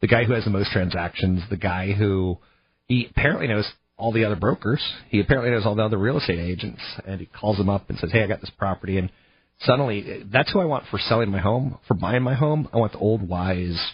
[0.00, 2.38] the guy who has the most transactions, the guy who
[2.86, 3.66] he apparently knows
[3.98, 4.82] all the other brokers.
[5.10, 7.98] He apparently knows all the other real estate agents, and he calls them up and
[7.98, 9.10] says, "Hey, I got this property," and
[9.60, 12.68] suddenly that's who I want for selling my home, for buying my home.
[12.72, 13.92] I want the old wise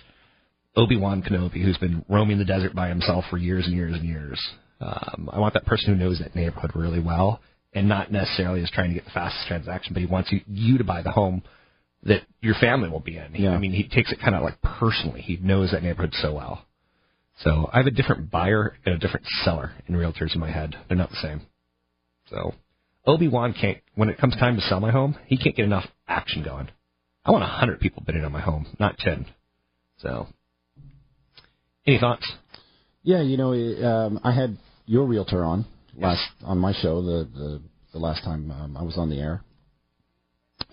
[0.77, 4.05] Obi Wan Kenobi who's been roaming the desert by himself for years and years and
[4.05, 4.40] years.
[4.81, 7.40] Um, I want that person who knows that neighborhood really well
[7.72, 10.79] and not necessarily is trying to get the fastest transaction, but he wants you, you
[10.79, 11.42] to buy the home
[12.05, 13.33] that your family will be in.
[13.33, 13.53] He, Yeah.
[13.53, 15.22] I mean, he takes it kind of like personally.
[15.22, 16.66] He knows that neighborhood so well.
[17.40, 20.77] So I have a different buyer and a different seller in realtors in my head.
[20.88, 21.42] They're not the same.
[22.31, 22.55] So
[23.06, 23.78] Obi Wan can't.
[23.94, 26.68] When it comes time to sell my home, he can't get enough action going.
[27.24, 29.26] I want a hundred people bidding on my home, not ten.
[29.98, 30.26] So,
[31.86, 32.30] any thoughts?
[33.02, 37.62] Yeah, you know, um, I had your realtor on last on my show the the,
[37.92, 39.42] the last time um, I was on the air,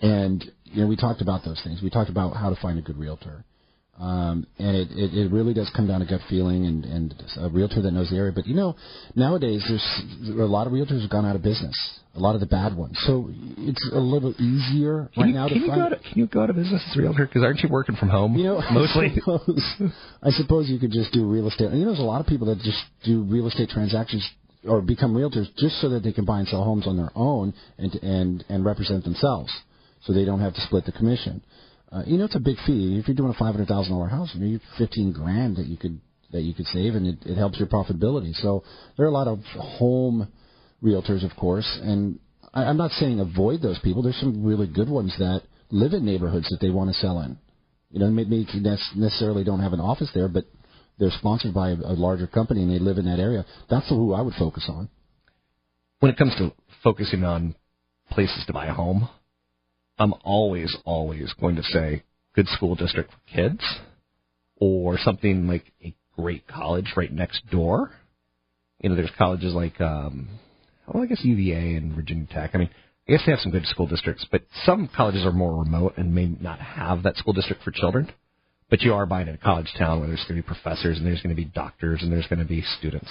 [0.00, 1.80] and you know we talked about those things.
[1.82, 3.44] We talked about how to find a good realtor,
[4.00, 7.48] um, and it, it it really does come down to gut feeling and and a
[7.48, 8.32] realtor that knows the area.
[8.34, 8.74] But you know,
[9.14, 11.76] nowadays there's a lot of realtors have gone out of business.
[12.14, 15.48] A lot of the bad ones, so it's a little easier Can right you, now
[15.48, 15.80] can to you find.
[15.80, 17.26] go to can you go to business as a realtor?
[17.26, 18.36] Because aren't you working from home?
[18.36, 19.06] You know, mostly.
[19.06, 19.72] I suppose,
[20.22, 21.72] I suppose you could just do real estate.
[21.72, 24.28] You know, there's a lot of people that just do real estate transactions
[24.68, 27.54] or become realtors just so that they can buy and sell homes on their own
[27.78, 29.50] and and and represent themselves,
[30.02, 31.42] so they don't have to split the commission.
[31.92, 32.98] Uh, you know, it's a big fee.
[32.98, 35.76] If you're doing a five hundred thousand dollar house, you know, fifteen grand that you
[35.76, 36.00] could
[36.32, 38.34] that you could save, and it, it helps your profitability.
[38.36, 38.64] So
[38.96, 40.28] there are a lot of home
[40.82, 42.18] realtors, of course, and
[42.54, 44.02] I, I'm not saying avoid those people.
[44.02, 47.38] There's some really good ones that live in neighborhoods that they want to sell in.
[47.90, 48.60] You know, maybe they
[48.96, 50.44] necessarily don't have an office there, but
[50.98, 53.44] they're sponsored by a, a larger company and they live in that area.
[53.68, 54.88] That's who I would focus on.
[56.00, 56.52] when it comes to
[56.82, 57.54] focusing on
[58.10, 59.08] places to buy a home,
[59.98, 62.02] I'm always, always going to say
[62.34, 63.62] good school district for kids
[64.56, 67.90] or something like a great college right next door.
[68.80, 70.28] You know, there's colleges like, um,
[70.86, 72.50] well, I guess UVA and Virginia Tech.
[72.54, 72.70] I mean,
[73.08, 76.14] I guess they have some good school districts, but some colleges are more remote and
[76.14, 78.10] may not have that school district for children.
[78.70, 81.06] But you are buying in a college town where there's going to be professors and
[81.06, 83.10] there's going to be doctors and there's going to be students.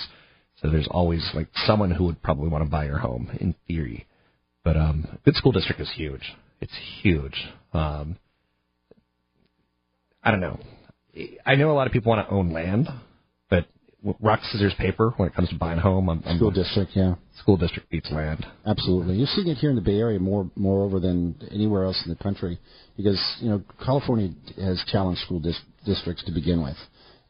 [0.61, 4.07] So there's always like someone who would probably want to buy your home in theory.
[4.63, 6.33] But um, good school district is huge.
[6.61, 7.35] It's huge.
[7.73, 8.17] Um,
[10.23, 10.59] I don't know.
[11.45, 12.87] I know a lot of people want to own land,
[13.49, 13.65] but
[14.21, 16.09] rock scissors paper when it comes to buying a home.
[16.09, 18.45] I'm, I'm School district, yeah, school district beats land.
[18.65, 19.15] absolutely.
[19.15, 22.23] You're seeing it here in the Bay Area more, moreover than anywhere else in the
[22.23, 22.59] country,
[22.95, 26.77] because you know California has challenged school dis- districts to begin with,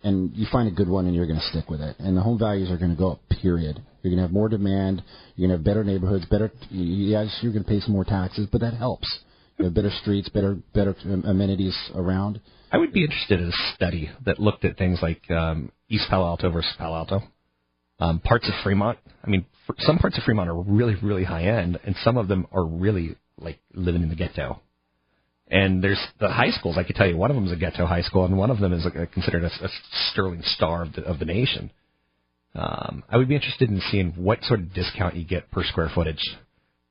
[0.04, 2.22] and you find a good one and you're going to stick with it, and the
[2.22, 3.22] home values are going to go up.
[3.42, 3.82] Period.
[4.02, 5.04] You're going to have more demand.
[5.36, 6.26] You're going to have better neighborhoods.
[6.26, 6.52] Better.
[6.70, 9.08] Yes, you're going to pay some more taxes, but that helps.
[9.58, 12.42] You have better streets, better better amenities around.
[12.72, 16.26] I would be interested in a study that looked at things like um, East Palo
[16.26, 17.22] Alto versus Palo Alto,
[18.00, 18.98] um, parts of Fremont.
[19.24, 19.46] I mean,
[19.80, 23.18] some parts of Fremont are really, really high end, and some of them are really
[23.38, 24.62] like living in the ghetto.
[25.52, 26.78] And there's the high schools.
[26.78, 28.60] I could tell you, one of them is a ghetto high school, and one of
[28.60, 29.70] them is a, considered a, a
[30.12, 31.72] sterling star of the, of the nation.
[32.56, 35.92] Um, I would be interested in seeing what sort of discount you get per square
[35.94, 36.38] footage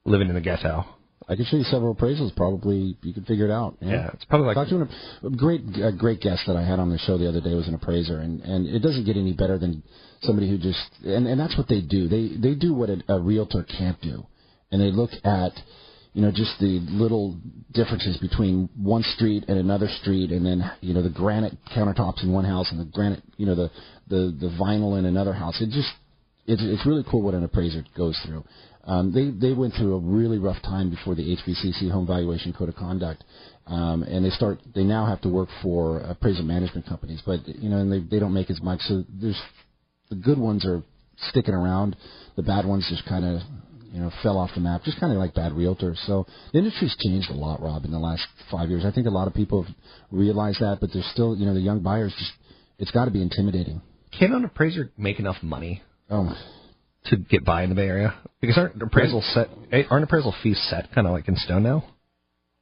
[0.04, 0.84] living in the ghetto.
[1.28, 2.34] I can show you several appraisals.
[2.34, 3.76] Probably you can figure it out.
[3.80, 4.88] Yeah, it's probably like Talked to an,
[5.22, 7.68] a great a great guest that I had on the show the other day was
[7.68, 9.82] an appraiser, and and it doesn't get any better than
[10.22, 12.08] somebody who just and and that's what they do.
[12.08, 14.26] They they do what a, a realtor can't do,
[14.72, 15.52] and they look at
[16.12, 17.36] you know just the little
[17.72, 22.32] differences between one street and another street, and then you know the granite countertops in
[22.32, 23.70] one house and the granite you know the
[24.08, 25.60] the the vinyl in another house.
[25.60, 25.90] It just
[26.46, 28.44] it's it's really cool what an appraiser goes through.
[28.84, 32.70] Um, they they went through a really rough time before the HVCC Home Valuation Code
[32.70, 33.22] of Conduct,
[33.66, 37.68] um, and they start they now have to work for appraisal management companies, but you
[37.68, 38.80] know and they they don't make as much.
[38.80, 39.40] So there's
[40.08, 40.82] the good ones are
[41.28, 41.96] sticking around,
[42.36, 43.42] the bad ones just kind of
[43.92, 45.96] you know fell off the map, just kind of like bad realtors.
[46.06, 48.84] So the industry's changed a lot, Rob, in the last five years.
[48.84, 49.74] I think a lot of people have
[50.10, 52.32] realized that, but there's still you know the young buyers just
[52.78, 53.80] it's got to be intimidating.
[54.18, 56.34] can an appraiser make enough money Oh.
[57.06, 58.14] to get by in the Bay Area?
[58.40, 59.48] Because aren't appraisal set?
[59.72, 61.84] eh, Aren't appraisal fees set kind of like in stone now?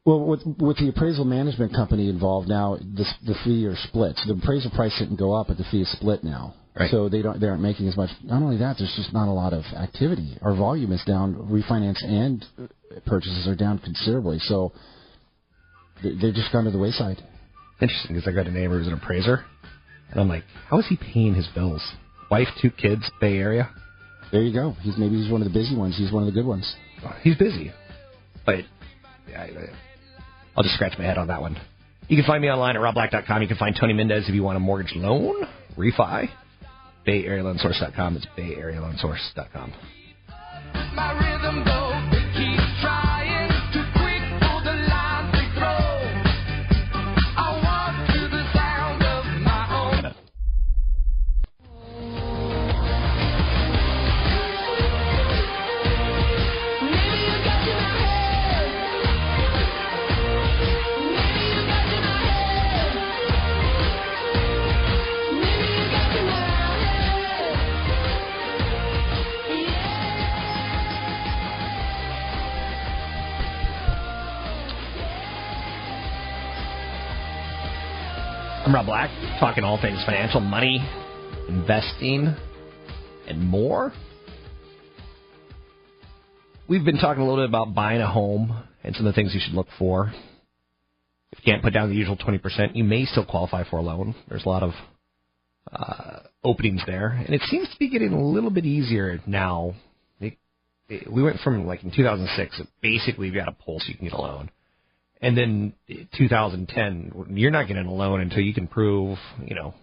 [0.05, 4.17] Well, with with the appraisal management company involved now, the the fee are split.
[4.17, 6.55] So the appraisal price didn't go up, but the fee is split now.
[6.79, 6.91] Right.
[6.91, 8.11] So they don't they aren't making as much.
[8.23, 10.38] Not only that, there's just not a lot of activity.
[10.43, 11.35] Our volume is down.
[11.35, 12.45] Refinance and
[13.07, 14.38] purchases are down considerably.
[14.38, 14.73] So
[16.03, 17.23] they- they've just gone to the wayside.
[17.81, 19.45] Interesting, because I got a neighbor who's an appraiser,
[20.11, 21.83] and I'm like, how is he paying his bills?
[22.31, 23.71] wife, two kids, Bay Area.
[24.31, 24.73] There you go.
[24.83, 25.97] He's maybe he's one of the busy ones.
[25.97, 26.77] He's one of the good ones.
[27.23, 27.73] He's busy,
[28.45, 28.57] but
[29.35, 29.71] I, I-
[30.57, 31.57] I'll just scratch my head on that one.
[32.09, 33.41] You can find me online at robblack.com.
[33.43, 36.29] You can find Tony Mendez if you want a mortgage loan, refi.
[37.09, 38.16] BayAreaLoanSource.com.
[38.16, 39.73] It's BayAreaLoanSource.com.
[40.94, 41.88] My rhythm go,
[78.68, 79.09] I'm Rob Black,
[79.40, 80.87] talking all things financial, money,
[81.48, 82.37] investing,
[83.26, 83.94] and more.
[86.68, 89.33] We've been talking a little bit about buying a home and some of the things
[89.33, 90.12] you should look for.
[91.33, 94.14] If you can't put down the usual 20%, you may still qualify for a loan.
[94.28, 94.72] There's a lot of
[95.72, 99.76] uh, openings there, and it seems to be getting a little bit easier now.
[100.20, 100.37] It,
[100.90, 104.12] it, we went from like in 2006, basically you got a pulse, you can get
[104.12, 104.50] a loan.
[105.20, 105.72] And then
[106.16, 109.74] 2010, you're not getting a loan until you can prove, you know,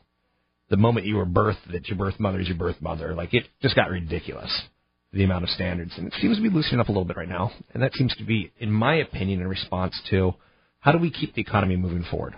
[0.70, 3.14] the moment you were birthed that your birth mother is your birth mother.
[3.14, 4.64] Like it just got ridiculous,
[5.12, 7.30] the amount of standards, and it seems to be loosening up a little bit right
[7.30, 7.52] now.
[7.74, 10.34] And that seems to be, in my opinion, in response to
[10.80, 12.36] how do we keep the economy moving forward.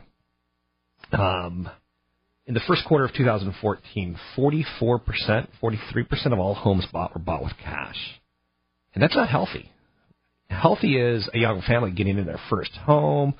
[1.11, 1.69] Um,
[2.47, 7.53] in the first quarter of 2014, 44%, 43% of all homes bought were bought with
[7.63, 8.19] cash,
[8.95, 9.71] and that's not healthy
[10.49, 13.33] healthy is a young family getting in their first home,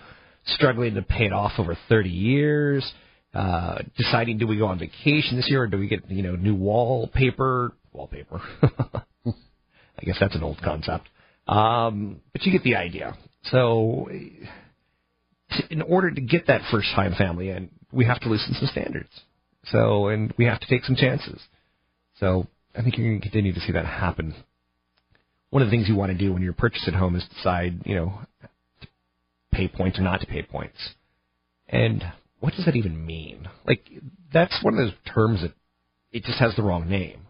[0.46, 2.94] struggling to pay it off over 30 years,
[3.34, 6.36] uh, deciding do we go on vacation this year or do we get you know
[6.36, 7.74] new wallpaper?
[7.94, 8.42] Wallpaper.
[9.26, 11.08] I guess that's an old concept.
[11.48, 13.18] Um, but you get the idea.
[13.44, 14.10] So,
[15.70, 19.10] in order to get that first time family in, we have to loosen some standards.
[19.66, 21.42] So, and we have to take some chances.
[22.20, 24.36] So, I think you're going to continue to see that happen
[25.50, 27.82] one of the things you want to do when you're purchasing a home is decide,
[27.86, 28.20] you know,
[28.82, 28.88] to
[29.52, 30.78] pay points or not to pay points.
[31.70, 32.04] And
[32.40, 33.48] what does that even mean?
[33.66, 33.82] Like,
[34.34, 35.54] that's one of those terms that
[36.12, 37.22] it just has the wrong name.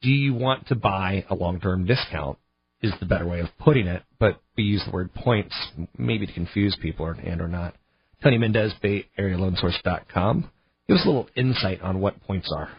[0.00, 2.38] Do you want to buy a long-term discount?
[2.80, 5.52] Is the better way of putting it, but we use the word points
[5.98, 7.74] maybe to confuse people or, and or not.
[8.22, 10.50] Tony Mendez, BayAreaLoanSource.com.
[10.86, 12.70] Give us a little insight on what points are.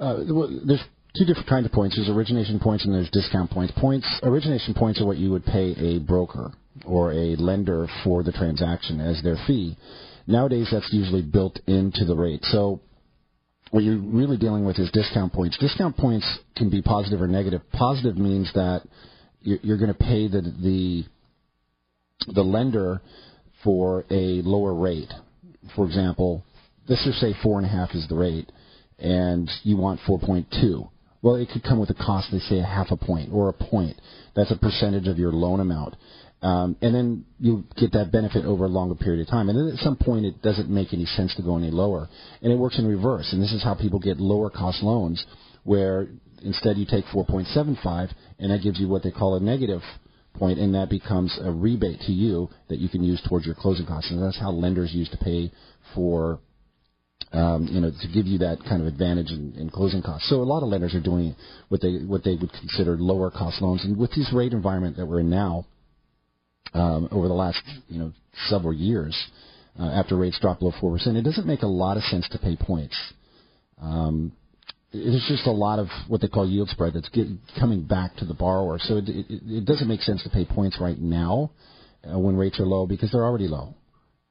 [0.00, 0.20] Uh,
[0.66, 0.82] there's
[1.16, 1.96] two different kinds of points.
[1.96, 3.72] There's origination points and there's discount points.
[3.76, 6.52] Points origination points are what you would pay a broker
[6.84, 9.76] or a lender for the transaction as their fee.
[10.26, 12.44] Nowadays, that's usually built into the rate.
[12.44, 12.80] So
[13.70, 15.58] what you're really dealing with is discount points.
[15.58, 17.62] Discount points can be positive or negative.
[17.72, 18.82] Positive means that
[19.42, 21.04] you're, going to pay the the
[22.32, 23.00] the lender
[23.64, 25.12] for a lower rate.
[25.74, 26.44] For example,
[26.88, 28.50] let's just say four and a half is the rate,
[28.98, 30.88] and you want 4.2.
[31.22, 33.52] Well, it could come with a cost, they say a half a point or a
[33.52, 34.00] point.
[34.34, 35.96] That's a percentage of your loan amount.
[36.42, 39.50] Um, and then you get that benefit over a longer period of time.
[39.50, 42.08] And then at some point, it doesn't make any sense to go any lower.
[42.40, 43.28] And it works in reverse.
[43.32, 45.24] And this is how people get lower cost loans,
[45.64, 46.08] where
[46.42, 49.82] instead you take 4.75, and that gives you what they call a negative
[50.34, 53.84] point, and that becomes a rebate to you that you can use towards your closing
[53.84, 54.10] costs.
[54.10, 55.52] And that's how lenders used to pay
[55.94, 56.40] for
[57.32, 60.28] um, you know, to give you that kind of advantage in, in closing costs.
[60.28, 61.36] So a lot of lenders are doing
[61.68, 65.06] what they what they would consider lower cost loans, and with this rate environment that
[65.06, 65.66] we're in now,
[66.74, 68.12] um, over the last you know
[68.48, 69.16] several years,
[69.78, 72.38] uh, after rates drop below four percent, it doesn't make a lot of sense to
[72.38, 72.96] pay points.
[73.80, 74.32] Um,
[74.92, 77.08] there's just a lot of what they call yield spread that's
[77.58, 78.78] coming back to the borrower.
[78.80, 81.52] So it, it, it doesn't make sense to pay points right now
[82.04, 83.74] uh, when rates are low because they're already low,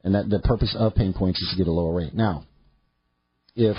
[0.03, 2.13] and that the purpose of paying points is to get a lower rate.
[2.13, 2.43] Now,
[3.55, 3.77] if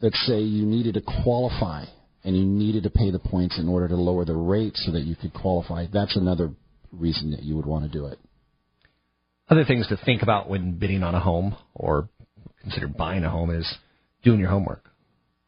[0.00, 1.84] let's say you needed to qualify
[2.24, 5.02] and you needed to pay the points in order to lower the rate so that
[5.02, 6.50] you could qualify, that's another
[6.92, 8.18] reason that you would want to do it.
[9.48, 12.08] Other things to think about when bidding on a home or
[12.60, 13.66] consider buying a home is
[14.22, 14.84] doing your homework.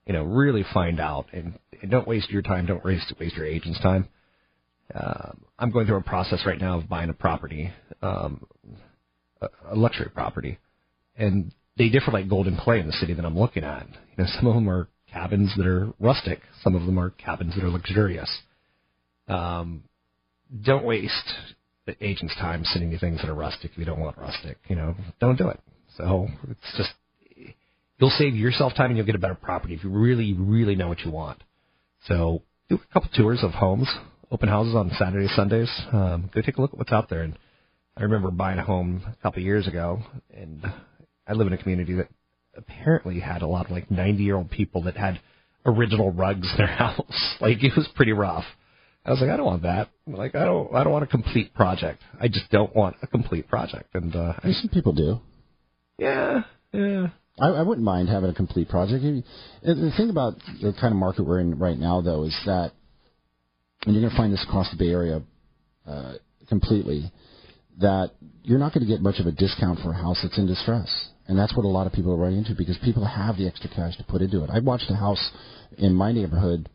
[0.07, 2.67] You know, really find out and, and don't waste your time.
[2.67, 4.09] Don't waste waste your agent's time.
[4.95, 7.71] Uh, I'm going through a process right now of buying a property,
[8.03, 8.45] um,
[9.41, 10.59] a, a luxury property,
[11.17, 13.87] and they differ like Golden Clay in the city that I'm looking at.
[13.89, 16.41] You know, some of them are cabins that are rustic.
[16.63, 18.31] Some of them are cabins that are luxurious.
[19.27, 19.85] Um,
[20.63, 21.33] don't waste
[21.87, 24.59] the agent's time sending you things that are rustic if you don't want rustic.
[24.69, 25.59] You know, don't do it.
[25.97, 26.91] So it's just
[27.97, 30.89] you'll save yourself time and you'll get a better property if you really, really know
[30.89, 31.43] what you want.
[32.05, 33.89] So do a couple tours of homes,
[34.31, 35.71] open houses on Saturdays, Sundays.
[35.95, 37.23] Um, go take a look at what's out there.
[37.23, 37.39] And
[37.97, 40.03] I remember buying a home a couple of years ago,
[40.35, 40.63] and
[41.31, 42.09] I live in a community that
[42.57, 45.21] apparently had a lot of like 90 year old people that had
[45.65, 47.37] original rugs in their house.
[47.41, 48.45] like it was pretty rough.
[49.05, 49.89] I was like, I don't want that.
[50.07, 52.03] Like I don't, I don't want a complete project.
[52.21, 53.95] I just don't want a complete project.
[53.95, 55.21] And uh, I, Some people do.
[55.99, 57.09] yeah, yeah.
[57.41, 59.03] I, I wouldn't mind having a complete project.
[59.63, 62.73] The thing about the kind of market we're in right now, though, is that,
[63.87, 65.23] and you're going to find this across the Bay Area
[65.87, 66.15] uh,
[66.49, 67.11] completely,
[67.79, 68.11] that
[68.43, 71.10] you're not going to get much of a discount for a house that's in distress.
[71.29, 73.71] And that's what a lot of people are running into because people have the extra
[73.71, 74.51] cash to put into it.
[74.51, 75.31] I watched a house
[75.79, 76.69] in my neighborhood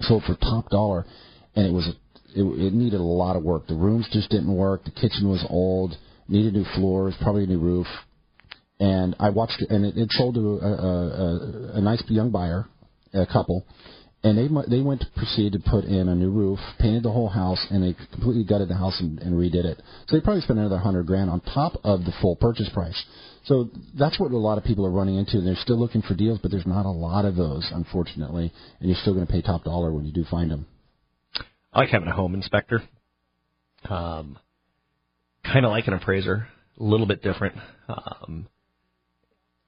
[0.00, 1.06] sold for top dollar,
[1.54, 1.88] and it was
[2.34, 3.68] it, it needed a lot of work.
[3.68, 4.84] The rooms just didn't work.
[4.84, 7.86] The kitchen was old, needed new floors, probably a new roof
[8.80, 12.66] and I watched and it, it sold to a, a, a, a nice young buyer,
[13.12, 13.66] a couple,
[14.24, 17.28] and they they went to proceed to put in a new roof, painted the whole
[17.28, 19.80] house, and they completely gutted the house and, and redid it.
[20.08, 23.00] So they probably spent another hundred grand on top of the full purchase price.
[23.44, 23.68] So
[23.98, 25.36] that's what a lot of people are running into.
[25.36, 28.50] And they're still looking for deals, but there's not a lot of those, unfortunately,
[28.80, 30.66] and you're still going to pay top dollar when you do find them.
[31.72, 32.82] I like having a home inspector.
[33.88, 34.38] Um,
[35.44, 36.48] kind of like an appraiser,
[36.80, 37.56] a little bit different.
[37.88, 38.46] Um,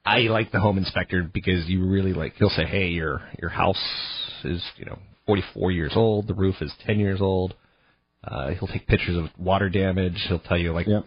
[0.07, 2.35] I like the home inspector because you really like.
[2.37, 3.83] He'll say, "Hey, your your house
[4.45, 6.29] is you know 44 years old.
[6.29, 7.55] The roof is 10 years old."
[8.27, 10.25] Uh, he'll take pictures of water damage.
[10.29, 11.05] He'll tell you like, Yep.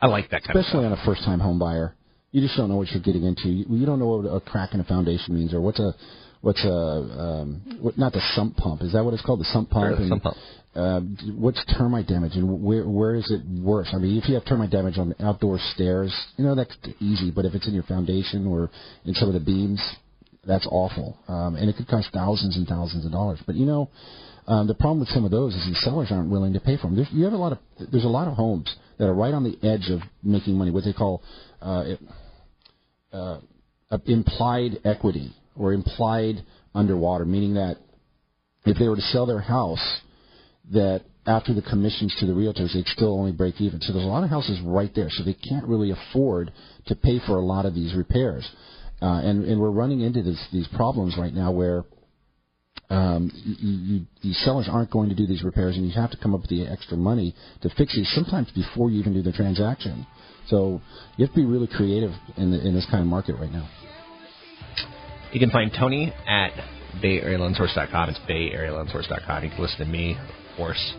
[0.00, 1.94] I like that kind especially of on a first-time home buyer.
[2.30, 3.48] You just don't know what you're getting into.
[3.48, 5.94] You, you don't know what a crack in a foundation means, or what's a
[6.40, 8.82] what's a um, what, not the sump pump.
[8.82, 9.40] Is that what it's called?
[9.40, 9.86] The sump pump.
[9.86, 10.36] Sure, the and, sump pump.
[10.74, 11.00] Uh,
[11.36, 13.88] what's termite damage, and where where is it worse?
[13.92, 17.32] I mean, if you have termite damage on outdoor stairs, you know that's easy.
[17.32, 18.70] But if it's in your foundation or
[19.04, 19.82] in some of the beams,
[20.46, 23.40] that's awful, um, and it could cost thousands and thousands of dollars.
[23.44, 23.90] But you know,
[24.46, 26.84] um, the problem with some of those is the sellers aren't willing to pay for
[26.84, 26.94] them.
[26.94, 27.58] There's, you have a lot of
[27.90, 30.84] there's a lot of homes that are right on the edge of making money, what
[30.84, 31.22] they call
[31.60, 31.94] uh,
[33.12, 33.38] uh,
[34.06, 36.44] implied equity or implied
[36.74, 37.76] underwater, meaning that
[38.64, 40.00] if they were to sell their house,
[40.70, 43.80] that after the commissions to the realtors, they'd still only break even.
[43.80, 46.52] So there's a lot of houses right there, so they can't really afford
[46.86, 48.48] to pay for a lot of these repairs.
[49.02, 51.84] Uh, and, and we're running into this, these problems right now where
[52.90, 56.16] um, you, you, these sellers aren't going to do these repairs, and you have to
[56.16, 58.10] come up with the extra money to fix these.
[58.14, 60.06] Sometimes before you even do the transaction.
[60.48, 60.80] So
[61.16, 63.68] you have to be really creative in, the, in this kind of market right now.
[65.32, 66.50] You can find Tony at
[67.02, 68.08] BayAreaLoanSource.com.
[68.10, 69.44] It's BayAreaLoanSource.com.
[69.44, 70.18] You can listen to me,
[70.60, 70.94] course,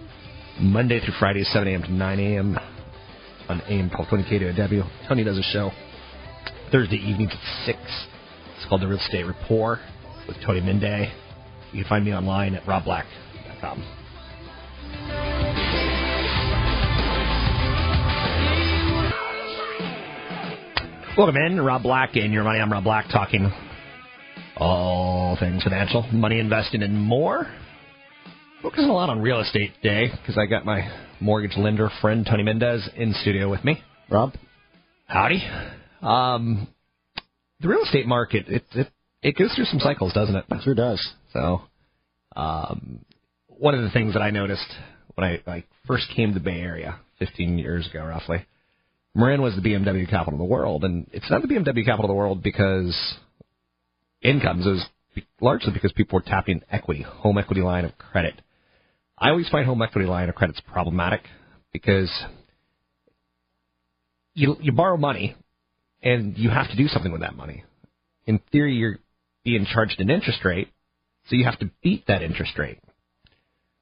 [0.59, 1.83] Monday through Friday, 7 a.m.
[1.83, 2.57] to 9 a.m.
[3.47, 4.23] on AM 1220
[4.57, 5.07] KDOW.
[5.07, 5.69] Tony does a show
[6.71, 7.77] Thursday evenings at 6.
[8.55, 9.79] It's called The Real Estate Rapport
[10.27, 11.09] with Tony Mendez.
[11.73, 13.85] You can find me online at robblack.com.
[21.15, 22.59] Welcome in, Rob Black and Your Money.
[22.61, 23.51] I'm Rob Black talking
[24.57, 27.45] all things financial, money investing, and more.
[28.61, 30.87] Focusing a lot on real estate today because I got my
[31.19, 33.81] mortgage lender friend Tony Mendez in studio with me.
[34.07, 34.33] Rob?
[35.07, 35.43] Howdy.
[36.03, 36.67] Um,
[37.59, 38.87] the real estate market it, it
[39.23, 40.45] it goes through some cycles, doesn't it?
[40.51, 41.03] It sure does.
[41.33, 41.63] So,
[42.35, 43.03] um,
[43.47, 44.71] one of the things that I noticed
[45.15, 48.45] when I, I first came to the Bay Area 15 years ago, roughly,
[49.15, 52.09] Marin was the BMW capital of the world, and it's not the BMW capital of
[52.09, 52.95] the world because
[54.21, 54.67] incomes.
[54.67, 54.85] It was
[55.41, 58.35] largely because people were tapping equity, home equity line of credit.
[59.21, 61.21] I always find home equity line of credit's problematic
[61.71, 62.11] because
[64.33, 65.35] you you borrow money
[66.01, 67.63] and you have to do something with that money.
[68.25, 68.97] In theory, you're
[69.45, 70.69] being charged an interest rate,
[71.27, 72.79] so you have to beat that interest rate.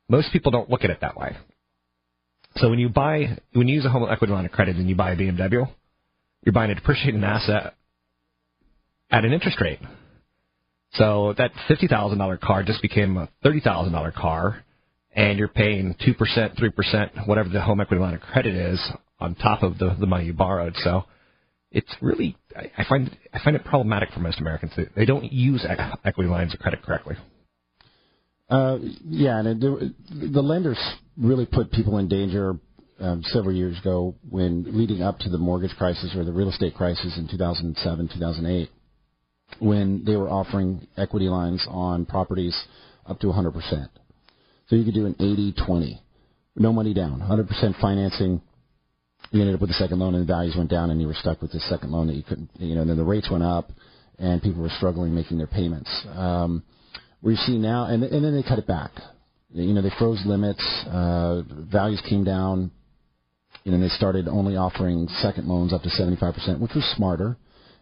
[0.10, 1.38] Most people don't look at it that way.
[2.58, 4.96] So when you buy, when you use a home equity line of credit and you
[4.96, 5.70] buy a BMW,
[6.44, 7.76] you're buying a depreciating asset
[9.10, 9.80] at an interest rate.
[10.96, 14.66] So that fifty thousand dollar car just became a thirty thousand dollar car,
[15.14, 18.80] and you're paying two percent, three percent, whatever the home equity line of credit is,
[19.20, 20.76] on top of the the money you borrowed.
[20.78, 21.04] So
[21.72, 24.72] it's really I find I find it problematic for most Americans.
[24.76, 25.66] They, they don't use
[26.04, 27.16] equity lines of credit correctly.
[28.50, 29.94] Uh, yeah, and it,
[30.34, 30.80] the lenders
[31.18, 32.56] really put people in danger
[33.00, 36.74] um, several years ago when leading up to the mortgage crisis or the real estate
[36.74, 38.70] crisis in 2007, 2008,
[39.60, 42.60] when they were offering equity lines on properties
[43.06, 43.88] up to 100%.
[44.70, 46.00] So you could do an 80-20,
[46.58, 48.42] no money down, 100% financing.
[49.32, 51.16] You ended up with a second loan and the values went down and you were
[51.16, 53.44] stuck with the second loan that you couldn't, you know, and then the rates went
[53.44, 53.72] up
[54.20, 55.90] and people were struggling making their payments.
[56.16, 56.64] Um,
[57.22, 58.92] we see now, and and then they cut it back.
[59.52, 61.42] You know, they froze limits, uh,
[61.72, 62.72] values came down,
[63.64, 67.38] you know, they started only offering second loans up to 75%, which was smarter.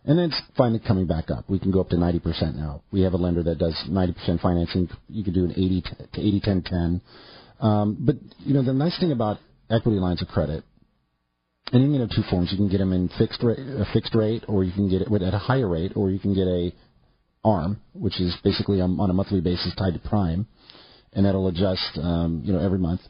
[0.05, 1.49] And it's finally coming back up.
[1.49, 2.81] We can go up to 90% now.
[2.91, 4.89] We have a lender that does 90% financing.
[5.09, 5.83] You can do an 80
[6.13, 7.01] to 80 10 10.
[7.59, 9.37] Um, but you know, the nice thing about
[9.69, 10.63] equity lines of credit,
[11.73, 12.49] and you can get two forms.
[12.51, 15.21] You can get them in fixed rate, a fixed rate, or you can get it
[15.21, 16.71] at a higher rate, or you can get a
[17.43, 20.47] ARM, which is basically um, on a monthly basis tied to prime,
[21.13, 23.01] and that'll adjust, um, you know, every month.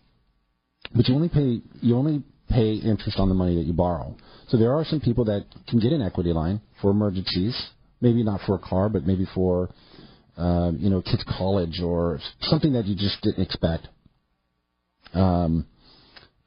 [0.95, 4.15] But you only pay you only pay interest on the money that you borrow.
[4.49, 7.55] So there are some people that can get an equity line for emergencies,
[8.01, 9.69] maybe not for a car, but maybe for
[10.37, 13.87] um, you know kids' college or something that you just didn't expect.
[15.13, 15.65] Um,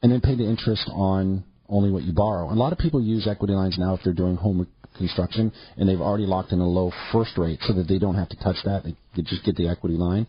[0.03, 2.51] and then pay the interest on only what you borrow.
[2.51, 6.01] A lot of people use equity lines now if they're doing home construction and they've
[6.01, 8.83] already locked in a low first rate so that they don't have to touch that.
[8.85, 10.27] They just get the equity line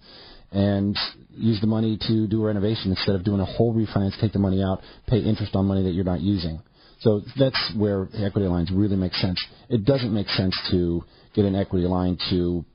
[0.51, 0.97] and
[1.29, 4.39] use the money to do a renovation instead of doing a whole refinance, take the
[4.39, 6.61] money out, pay interest on money that you're not using.
[6.99, 9.43] So that's where equity lines really make sense.
[9.69, 12.65] It doesn't make sense to get an equity line to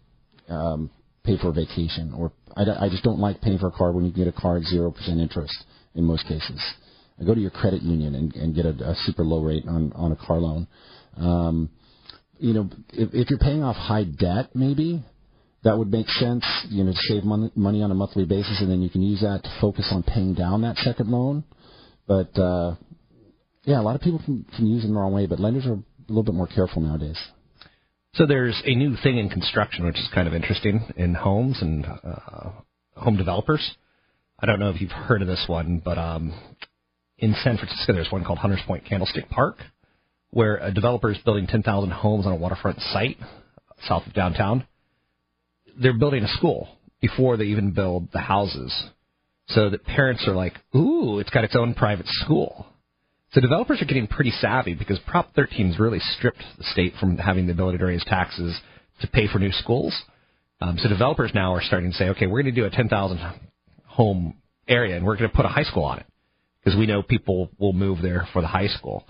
[0.48, 0.90] um,
[1.22, 4.04] pay for a vacation, or I, I just don't like paying for a car when
[4.04, 5.54] you can get a car at zero percent interest
[5.94, 6.60] in most cases.
[7.20, 9.92] I go to your credit union and, and get a, a super low rate on
[9.94, 10.66] on a car loan.
[11.16, 11.70] Um,
[12.38, 15.04] you know, if, if you're paying off high debt, maybe
[15.66, 16.44] that would make sense.
[16.68, 19.20] You know, to save money, money on a monthly basis, and then you can use
[19.20, 21.42] that to focus on paying down that second loan.
[22.06, 22.76] But uh,
[23.64, 25.72] yeah, a lot of people can, can use it the wrong way, but lenders are
[25.72, 27.18] a little bit more careful nowadays.
[28.14, 31.84] So there's a new thing in construction, which is kind of interesting in homes and
[31.84, 32.50] uh,
[32.94, 33.74] home developers.
[34.38, 36.32] I don't know if you've heard of this one, but um,
[37.18, 39.56] in San Francisco, there's one called Hunters Point Candlestick Park,
[40.30, 43.16] where a developer is building 10,000 homes on a waterfront site
[43.82, 44.64] south of downtown.
[45.80, 46.68] They're building a school
[47.00, 48.72] before they even build the houses,
[49.48, 52.66] so that parents are like, "Ooh, it's got its own private school."
[53.32, 57.18] So developers are getting pretty savvy because Prop 13 has really stripped the state from
[57.18, 58.58] having the ability to raise taxes
[59.00, 59.94] to pay for new schools.
[60.60, 63.18] Um, so developers now are starting to say, okay, we're going to do a 10,000
[63.84, 64.34] home
[64.68, 66.06] area and we're going to put a high school on it
[66.64, 69.06] because we know people will move there for the high school.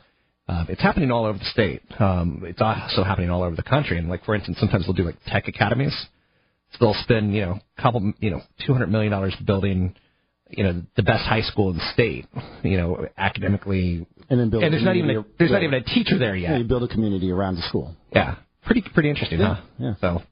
[0.48, 1.82] Um, it's happening all over the state.
[1.98, 3.98] Um, it's also happening all over the country.
[3.98, 5.94] And like for instance, sometimes they'll do like tech academies.
[6.72, 9.94] So they'll spend you know a couple you know 200 million dollars building
[10.50, 12.26] you know the best high school in the state.
[12.62, 14.62] You know academically And then build.
[14.64, 16.82] and there's not even a, there's not even a teacher there yet Yeah, you build
[16.82, 17.94] a community around the school.
[18.12, 19.62] Yeah, pretty pretty interesting, Yeah, huh?
[19.78, 19.94] yeah.
[20.00, 20.22] So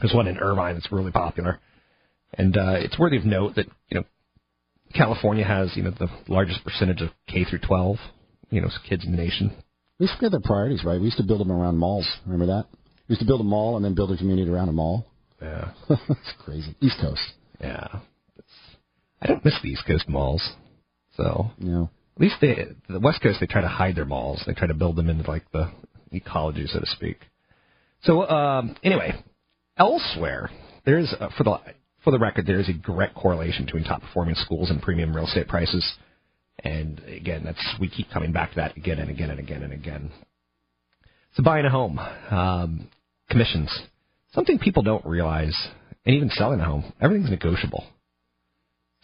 [0.00, 1.58] there's one in Irvine that's really popular,
[2.34, 4.04] and uh, it's worthy of note that you know
[4.94, 7.96] California has you know the largest percentage of K through 12
[8.50, 9.52] you know kids in the nation.
[9.98, 10.98] We used to get their priorities right.
[10.98, 12.06] We used to build them around malls.
[12.24, 12.66] Remember that?
[13.08, 15.06] We used to build a mall and then build a community around a mall.
[15.40, 16.74] Yeah, That's crazy.
[16.80, 17.20] East Coast.
[17.60, 18.00] yeah.
[18.38, 18.48] It's,
[19.20, 20.42] I don't miss the East Coast malls,
[21.16, 21.50] so
[22.16, 24.42] at least they, the West Coast they try to hide their malls.
[24.46, 25.70] They try to build them into like the
[26.12, 27.18] ecology, so to speak.
[28.02, 29.14] So um, anyway,
[29.78, 30.50] elsewhere
[30.84, 31.58] there's uh, for the
[32.04, 35.26] for the record there is a direct correlation between top performing schools and premium real
[35.26, 35.84] estate prices.
[36.60, 39.72] And again, that's we keep coming back to that again and again and again and
[39.72, 40.10] again.
[41.34, 42.88] So buying a home, um,
[43.28, 43.70] commissions,
[44.32, 45.56] something people don't realize,
[46.04, 47.84] and even selling a home, everything's negotiable.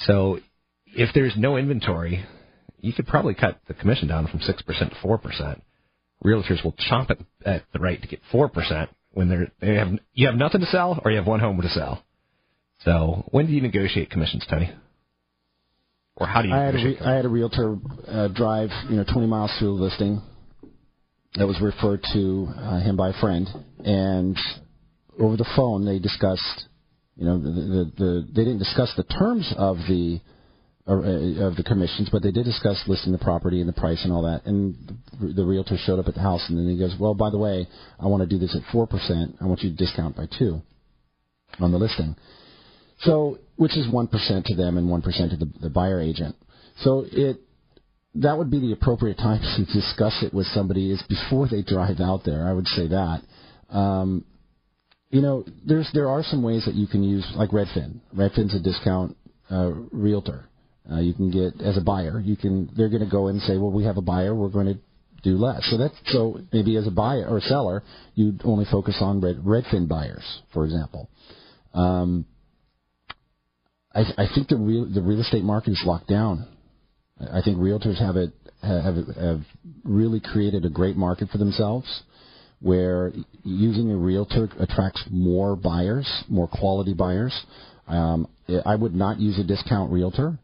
[0.01, 0.39] So
[0.87, 2.25] if there's no inventory,
[2.81, 5.63] you could probably cut the commission down from six percent to four percent.
[6.25, 9.89] Realtors will chomp at, at the right to get four percent when they're they have
[10.13, 12.05] you have nothing to sell or you have one home to sell.
[12.85, 14.73] So when do you negotiate commissions, Tony?
[16.17, 17.01] Or how do you I had a negotiate?
[17.01, 20.21] re- I had a realtor uh, drive, you know, 20 miles through a listing
[21.37, 23.49] that was referred to uh, him by a friend,
[23.85, 24.37] and
[25.19, 26.67] over the phone they discussed,
[27.17, 30.21] you know, the, the, the they didn't discuss the terms of the
[30.89, 34.13] uh, of the commissions, but they did discuss listing the property and the price and
[34.13, 34.45] all that.
[34.47, 34.75] And
[35.21, 37.39] the, the realtor showed up at the house, and then he goes, "Well, by the
[37.39, 37.69] way,
[38.01, 39.37] I want to do this at four percent.
[39.41, 40.61] I want you to discount by two
[41.61, 42.17] on the listing."
[43.03, 46.35] So, which is one percent to them and one percent to the, the buyer agent.
[46.79, 47.39] So it
[48.17, 52.01] that would be the appropriate time to discuss it with somebody is before they drive
[52.01, 52.49] out there.
[52.49, 53.23] I would say that.
[53.71, 54.25] Um,
[55.13, 58.01] you know, there's there are some ways that you can use like Redfin.
[58.17, 59.17] Redfin's a discount
[59.51, 60.49] uh, realtor.
[60.91, 62.19] Uh, you can get as a buyer.
[62.19, 64.35] You can they're going to go and say, well, we have a buyer.
[64.35, 64.79] We're going to
[65.23, 65.69] do less.
[65.71, 67.83] So that's so maybe as a buyer or seller,
[68.15, 71.11] you only focus on Red, Redfin buyers, for example.
[71.75, 72.25] Um,
[73.95, 76.49] I, I think the real the real estate market is locked down.
[77.21, 78.33] I think realtors have it
[78.63, 79.41] have have
[79.85, 82.03] really created a great market for themselves,
[82.63, 87.39] where using a realtor attracts more buyers, more quality buyers.
[87.89, 88.29] Um,
[88.65, 90.39] I would not use a discount realtor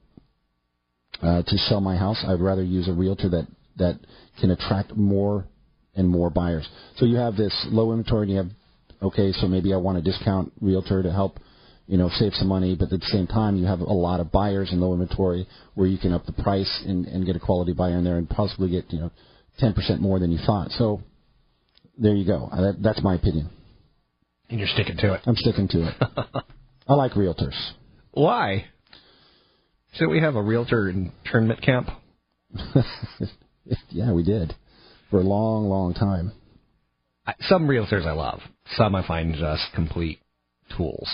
[1.22, 2.22] uh, to sell my house.
[2.26, 3.46] I'd rather use a realtor that
[3.76, 4.00] that
[4.40, 5.46] can attract more
[5.94, 6.68] and more buyers.
[6.96, 8.50] So you have this low inventory, and you have
[9.02, 11.38] okay, so maybe I want a discount realtor to help,
[11.86, 14.32] you know, save some money, but at the same time you have a lot of
[14.32, 17.72] buyers and low inventory where you can up the price and, and get a quality
[17.72, 19.10] buyer in there and possibly get you know
[19.58, 20.70] ten percent more than you thought.
[20.72, 21.00] So
[21.98, 22.48] there you go.
[22.52, 23.50] That, that's my opinion.
[24.48, 25.20] And you're sticking to it.
[25.26, 25.94] I'm sticking to it.
[26.88, 27.56] I like realtors.
[28.12, 28.66] Why?
[29.94, 31.88] So we have a realtor internment camp.
[33.90, 34.54] yeah, we did
[35.10, 36.32] for a long, long time.
[37.26, 38.40] I- Some realtors I love.
[38.76, 40.20] Some I find just complete
[40.76, 41.08] tools.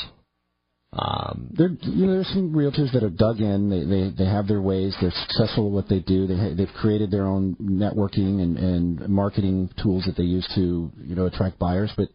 [0.96, 3.68] Um, There, you know, there's some realtors that have dug in.
[3.68, 4.94] They they they have their ways.
[5.00, 6.26] They're successful at what they do.
[6.28, 11.16] They they've created their own networking and and marketing tools that they use to you
[11.16, 11.92] know attract buyers.
[11.96, 12.10] But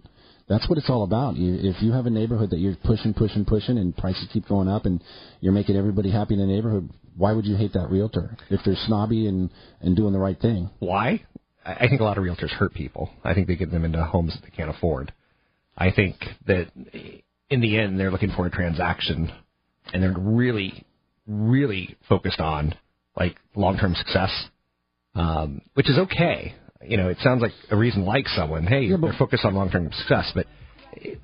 [0.47, 1.35] that's what it's all about.
[1.35, 4.69] You, if you have a neighborhood that you're pushing, pushing, pushing, and prices keep going
[4.69, 5.03] up, and
[5.41, 8.77] you're making everybody happy in the neighborhood, why would you hate that realtor if they're
[8.87, 9.49] snobby and
[9.81, 10.69] and doing the right thing?
[10.79, 11.25] why?
[11.65, 13.09] I I think a lot of realtors hurt people.
[13.25, 15.11] I think they get them into homes that they can't afford.
[15.77, 16.15] I think
[16.47, 16.67] that
[17.49, 19.31] in the end they're looking for a transaction,
[19.93, 20.85] and they're really,
[21.27, 22.75] really focused on
[23.15, 24.31] like long-term success,
[25.15, 26.55] um, which is okay.
[26.81, 28.65] You know, it sounds like a reason like someone.
[28.65, 30.45] Hey, Yeah, they're focused on long-term success, but
[30.93, 31.19] it,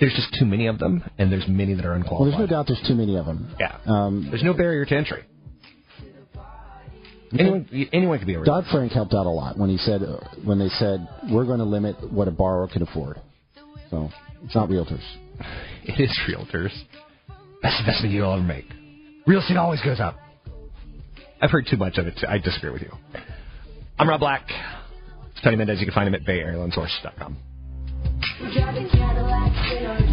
[0.00, 2.32] there's just too many of them, and there's many that are Well, unqualified.
[2.32, 3.54] there's no doubt there's too many of them.
[3.58, 3.76] Yeah.
[3.86, 5.24] Um, There's no barrier to entry.
[7.38, 8.42] Anyone, anyone can be a.
[8.44, 10.00] Dodd Frank helped out a lot when he said
[10.44, 13.20] when they said we're going to limit what a borrower can afford.
[13.90, 14.08] So
[14.44, 15.04] it's not realtors.
[15.84, 16.72] It is realtors.
[17.62, 18.66] That's the best investment you'll ever make.
[19.26, 20.18] Real estate always goes up.
[21.40, 22.18] I've heard too much of it.
[22.28, 22.92] I disagree with you.
[23.98, 24.42] I'm Rob Black.
[25.30, 25.80] It's Tony Mendez.
[25.80, 27.36] You can find him at BayAreaLoanSource.com.
[28.52, 30.07] Driving Cadillacs in our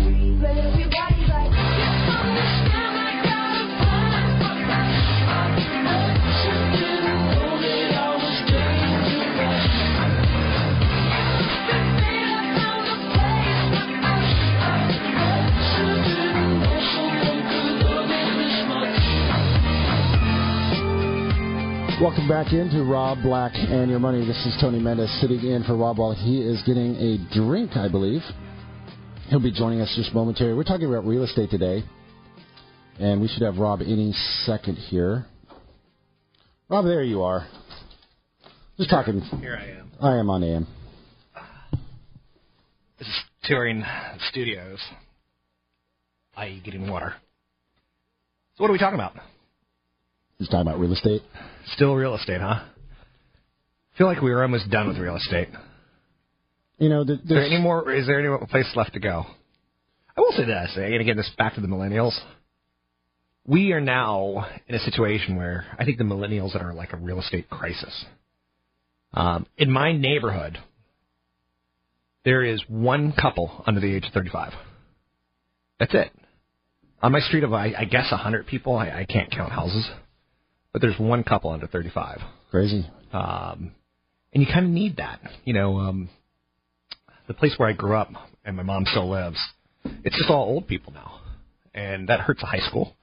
[22.01, 24.25] Welcome back into Rob Black and Your Money.
[24.25, 27.87] This is Tony Mendez sitting in for Rob while he is getting a drink, I
[27.87, 28.21] believe.
[29.29, 30.57] He'll be joining us just momentarily.
[30.57, 31.85] We're talking about real estate today,
[32.99, 34.11] and we should have Rob any
[34.43, 35.25] second here.
[36.67, 37.47] Rob, there you are.
[38.77, 39.21] Just talking.
[39.39, 39.91] Here I am.
[40.01, 40.67] I am on AM.
[42.99, 43.15] This is
[43.45, 43.85] touring
[44.31, 44.79] studios,
[46.35, 47.13] i.e., getting water.
[48.57, 49.13] So, what are we talking about?
[50.39, 51.21] Just talking about real estate.
[51.73, 52.61] Still real estate, huh?
[52.61, 55.47] I feel like we were almost done with real estate.
[56.77, 57.91] You know, Is there any more?
[57.91, 59.25] Is there any more place left to go?
[60.17, 62.17] I will say this, and again, this back to the millennials.
[63.47, 67.19] We are now in a situation where I think the millennials are like a real
[67.19, 68.05] estate crisis.
[69.13, 70.57] Um, in my neighborhood,
[72.25, 74.53] there is one couple under the age of 35.
[75.79, 76.11] That's it.
[77.01, 79.87] On my street of, I, I guess, 100 people, I, I can't count houses,
[80.75, 82.19] but there's one couple under 35.
[82.51, 82.85] crazy.
[83.13, 83.71] Um,
[84.33, 85.21] and you kind of need that.
[85.45, 86.09] You know, um,
[87.29, 88.11] the place where I grew up
[88.43, 89.37] and my mom still lives,
[90.03, 91.21] it's just all old people now.
[91.73, 92.93] And that hurts a high school.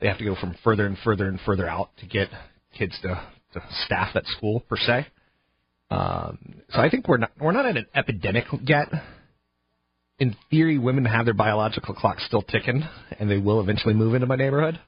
[0.00, 2.30] They have to go from further and further and further out to get
[2.76, 3.22] kids to,
[3.52, 5.06] to staff that school per se.
[5.92, 8.88] Um, so I think we're not we're not at an epidemic yet.
[10.18, 12.82] In theory, women have their biological clock still ticking,
[13.20, 14.80] and they will eventually move into my neighborhood.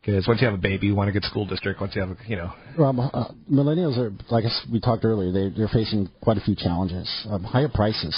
[0.00, 1.80] Because once you have a baby, you want a good school district.
[1.80, 5.54] Once you have, a, you know, well, uh, millennials are, like we talked earlier, they,
[5.56, 7.08] they're facing quite a few challenges.
[7.28, 8.16] Um, higher prices,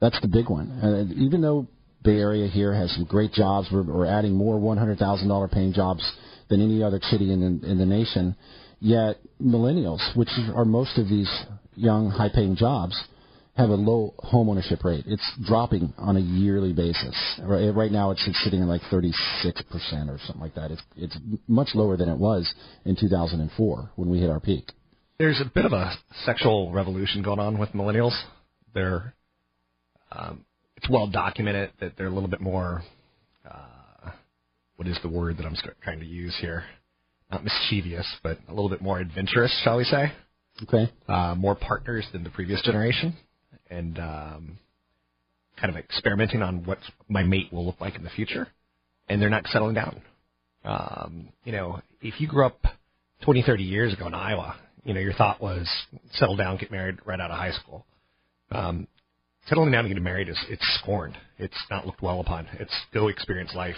[0.00, 0.70] that's the big one.
[0.82, 1.66] And even though
[2.02, 6.10] Bay Area here has some great jobs, we're, we're adding more $100,000 paying jobs
[6.48, 8.36] than any other city in the, in the nation.
[8.80, 11.30] Yet millennials, which are most of these
[11.74, 12.96] young, high-paying jobs,
[13.60, 15.04] have a low home ownership rate.
[15.06, 17.16] It's dropping on a yearly basis.
[17.42, 19.12] Right, right now, it's, sitting at like 36%
[20.08, 20.70] or something like that.
[20.70, 22.52] It's, it's much lower than it was
[22.84, 24.70] in 2004 when we hit our peak.
[25.18, 25.92] there's a bit of a
[26.24, 28.18] sexual revolution going on with millennials.
[28.74, 29.14] They're
[30.12, 30.44] um,
[30.76, 32.82] it's well documented that they're a little bit more
[33.48, 34.10] uh,
[34.76, 36.64] what is the word that I'm trying to use here?
[37.30, 40.12] Not mischievous, but a little bit more adventurous, shall we say?
[40.62, 40.90] Okay.
[41.06, 43.14] Uh, more partners than the previous generation,
[43.70, 44.58] and um,
[45.60, 48.48] kind of experimenting on what my mate will look like in the future,
[49.08, 50.02] and they're not settling down.
[50.64, 52.60] Um, you know, if you grew up
[53.22, 55.68] 20, 30 years ago in Iowa, you know, your thought was
[56.12, 57.86] settle down, get married right out of high school.
[58.50, 58.86] Um,
[59.46, 61.16] settling down and getting married is it's scorned.
[61.38, 62.46] It's not looked well upon.
[62.58, 63.76] It's go experience life.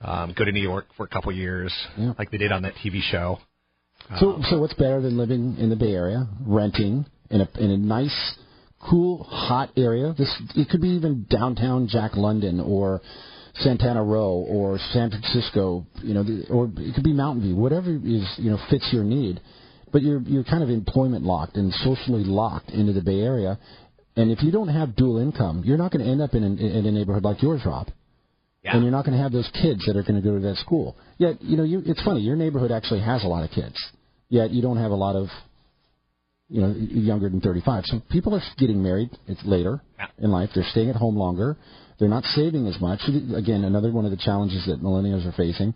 [0.00, 2.12] Um, go to New York for a couple years, Yeah.
[2.18, 3.38] like they did on that TV show.
[4.18, 7.76] So, so what's better than living in the Bay Area, renting in a in a
[7.76, 8.34] nice,
[8.88, 10.14] cool, hot area?
[10.16, 13.00] This it could be even downtown Jack London or
[13.54, 17.90] Santana Row or San Francisco, you know, the, or it could be Mountain View, whatever
[17.90, 19.40] is you know fits your need.
[19.92, 23.58] But you're you're kind of employment locked and socially locked into the Bay Area,
[24.16, 26.58] and if you don't have dual income, you're not going to end up in, an,
[26.58, 27.88] in a neighborhood like yours, Rob
[28.62, 28.74] Yeah.
[28.74, 30.56] and you're not going to have those kids that are going to go to that
[30.56, 30.96] school.
[31.18, 32.20] Yet, you know, you, it's funny.
[32.20, 33.76] Your neighborhood actually has a lot of kids,
[34.28, 35.28] yet you don't have a lot of,
[36.52, 37.84] you know, younger than 35.
[37.86, 39.10] So people are getting married.
[39.26, 40.06] It's later Yeah.
[40.18, 40.50] in life.
[40.54, 41.56] They're staying at home longer.
[41.98, 43.00] They're not saving as much.
[43.34, 45.74] Again, another one of the challenges that millennials are facing.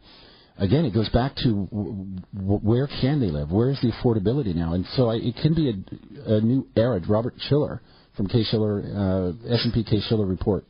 [0.58, 3.50] Again, it goes back to w- w- where can they live?
[3.52, 4.72] Where is the affordability now?
[4.74, 7.00] And so I, it can be a, a new era.
[7.08, 7.80] Robert Shiller
[8.16, 10.64] from Case-Shiller, uh, S&P Case-Shiller report.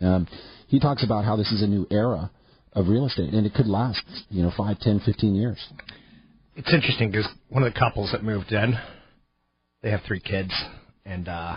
[0.00, 0.26] Um,
[0.68, 2.30] he talks about how this is a new era
[2.74, 5.58] of real estate, and it could last, you know, five, ten, fifteen years.
[6.54, 8.74] It's interesting because one of the couples that moved in,
[9.82, 10.52] they have three kids,
[11.04, 11.56] and uh,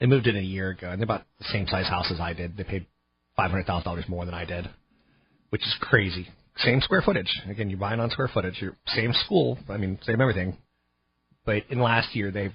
[0.00, 2.32] they moved in a year ago, and they're about the same size house as I
[2.32, 2.56] did.
[2.56, 2.86] They paid
[3.36, 4.68] five hundred thousand dollars more than I did,
[5.50, 6.28] which is crazy.
[6.58, 7.30] Same square footage.
[7.48, 8.54] Again, you're buying on square footage.
[8.60, 9.58] You're same school.
[9.68, 10.56] I mean, same everything.
[11.44, 12.52] But in the last year, they've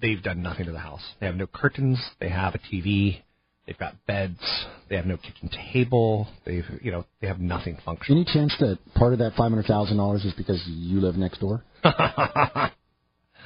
[0.00, 1.02] they've done nothing to the house.
[1.18, 1.98] They have no curtains.
[2.20, 3.22] They have a TV.
[3.66, 4.40] They've got beds.
[4.88, 6.28] They have no kitchen table.
[6.46, 8.22] They've you know they have nothing functional.
[8.22, 11.40] Any chance that part of that five hundred thousand dollars is because you live next
[11.40, 11.64] door?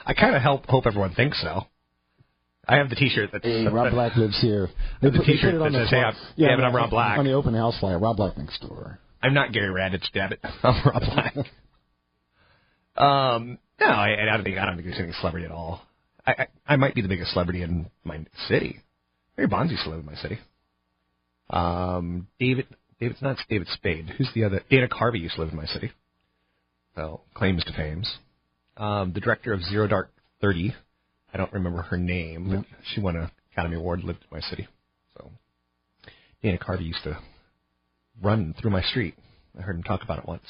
[0.07, 1.63] I kind of help hope everyone thinks so.
[2.67, 4.71] I have the T-shirt that's Hey, Rob Black lives here.
[5.03, 5.99] The put- t-shirt put it on that the says, "Hey.
[6.01, 8.99] I'm- yeah, but I'm Rob Black." On the open house flyer, Rob Black next door.
[9.23, 10.41] I'm not Gary Radnich, damn it.
[10.63, 11.37] I'm Rob Black.
[12.97, 15.83] um, no, I, I don't think I don't think there's any celebrity at all.
[16.27, 18.81] I, I I might be the biggest celebrity in my city.
[19.37, 20.39] Barry Bonds used to live in my city.
[21.51, 22.67] Um, David
[23.01, 24.09] David's not David Spade.
[24.17, 24.63] Who's the other?
[24.71, 25.93] Dana Carvey used to live in my city.
[26.97, 28.11] Well, claims to fames.
[28.77, 30.11] Um, the director of Zero Dark
[30.41, 30.75] Thirty.
[31.33, 34.05] I don't remember her name, but she won an Academy Award.
[34.05, 34.69] Lived in my city.
[35.17, 35.31] So
[36.43, 37.19] Dana Carvey used to
[38.23, 39.15] run through my street.
[39.59, 40.45] I heard him talk about it once.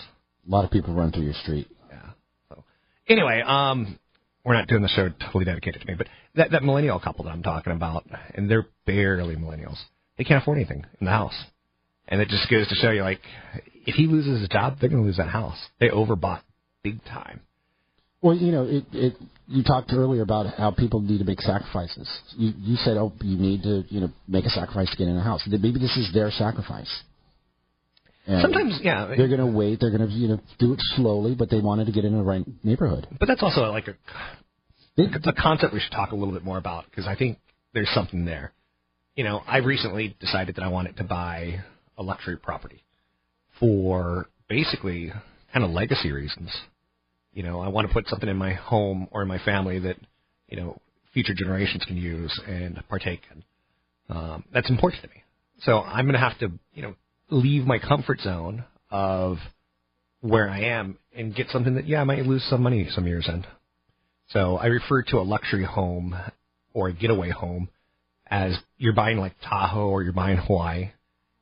[0.46, 1.68] A lot of people run through your street.
[1.90, 2.10] Yeah.
[2.48, 2.64] So
[3.08, 3.98] anyway, um,
[4.44, 7.30] we're not doing the show totally dedicated to me, but that that millennial couple that
[7.30, 9.78] I'm talking about, and they're barely millennials.
[10.18, 11.34] They can't afford anything in the house,
[12.08, 13.20] and it just goes to show you, like,
[13.86, 15.58] if he loses his job, they're going to lose that house.
[15.80, 16.42] They overbought
[16.82, 17.40] big time.
[18.24, 19.16] Well, you know, it, it.
[19.46, 22.08] You talked earlier about how people need to make sacrifices.
[22.38, 25.18] You, you said, oh, you need to, you know, make a sacrifice to get in
[25.18, 25.46] a house.
[25.46, 26.90] Maybe this is their sacrifice.
[28.26, 29.80] And Sometimes, yeah, they're going to wait.
[29.80, 32.22] They're going to, you know, do it slowly, but they wanted to get in the
[32.22, 33.06] right neighborhood.
[33.20, 33.94] but that's also like a
[34.96, 37.36] a concept we should talk a little bit more about because I think
[37.74, 38.54] there's something there.
[39.16, 41.62] You know, I recently decided that I wanted to buy
[41.98, 42.82] a luxury property
[43.60, 45.12] for basically
[45.52, 46.50] kind of legacy reasons.
[47.34, 49.96] You know, I want to put something in my home or in my family that,
[50.48, 50.80] you know,
[51.12, 53.44] future generations can use and partake in.
[54.16, 55.22] Um, that's important to me.
[55.62, 56.94] So I'm going to have to, you know,
[57.30, 59.38] leave my comfort zone of
[60.20, 63.28] where I am and get something that, yeah, I might lose some money some years
[63.28, 63.44] in.
[64.28, 66.16] So I refer to a luxury home
[66.72, 67.68] or a getaway home
[68.26, 70.90] as you're buying like Tahoe or you're buying Hawaii.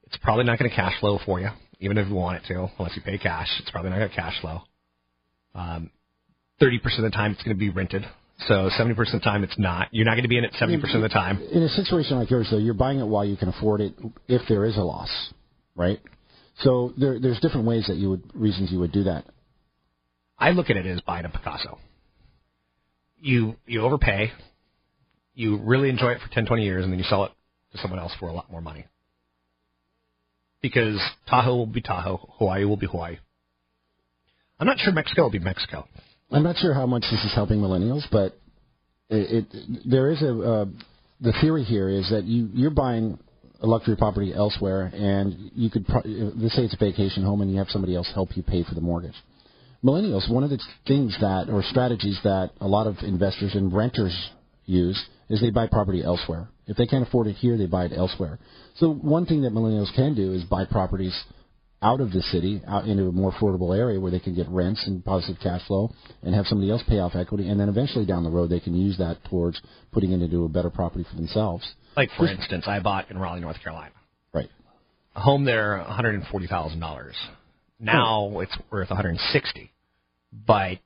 [0.06, 1.48] It's probably not going to cash flow for you,
[1.80, 3.48] even if you want it to, unless you pay cash.
[3.60, 4.62] It's probably not going to cash flow.
[5.54, 5.90] Um,
[6.60, 8.04] 30% of the time it's going to be rented.
[8.48, 9.88] So 70% of the time it's not.
[9.92, 11.40] You're not going to be in it 70% of the time.
[11.40, 13.94] in a situation like yours, though, you're buying it while you can afford it
[14.28, 15.10] if there is a loss,
[15.76, 16.00] right?
[16.60, 19.24] So there, there's different ways that you would, reasons you would do that.
[20.38, 21.78] I look at it as buying a Picasso.
[23.20, 24.32] You you overpay,
[25.34, 27.32] you really enjoy it for 10, 20 years, and then you sell it
[27.72, 28.86] to someone else for a lot more money.
[30.60, 33.18] Because Tahoe will be Tahoe, Hawaii will be Hawaii.
[34.62, 35.88] I'm not sure Mexico will be Mexico.
[36.30, 38.38] I'm not sure how much this is helping millennials, but
[39.10, 40.66] it, it there is a uh,
[41.20, 43.18] the theory here is that you you're buying
[43.60, 47.50] a luxury property elsewhere, and you could pro- let's say it's a vacation home, and
[47.50, 49.16] you have somebody else help you pay for the mortgage.
[49.82, 54.16] Millennials, one of the things that or strategies that a lot of investors and renters
[54.64, 56.46] use is they buy property elsewhere.
[56.68, 58.38] If they can't afford it here, they buy it elsewhere.
[58.76, 61.20] So one thing that millennials can do is buy properties
[61.82, 64.82] out of the city, out into a more affordable area where they can get rents
[64.86, 65.90] and positive cash flow
[66.22, 68.74] and have somebody else pay off equity, and then eventually down the road they can
[68.74, 69.60] use that towards
[69.90, 71.64] putting it into a better property for themselves.
[71.96, 73.92] Like for instance, I bought in Raleigh, North Carolina.
[74.32, 74.48] Right.
[75.16, 77.16] A home there, one hundred and forty thousand dollars.
[77.78, 79.72] Now it's worth one hundred and sixty,
[80.46, 80.78] but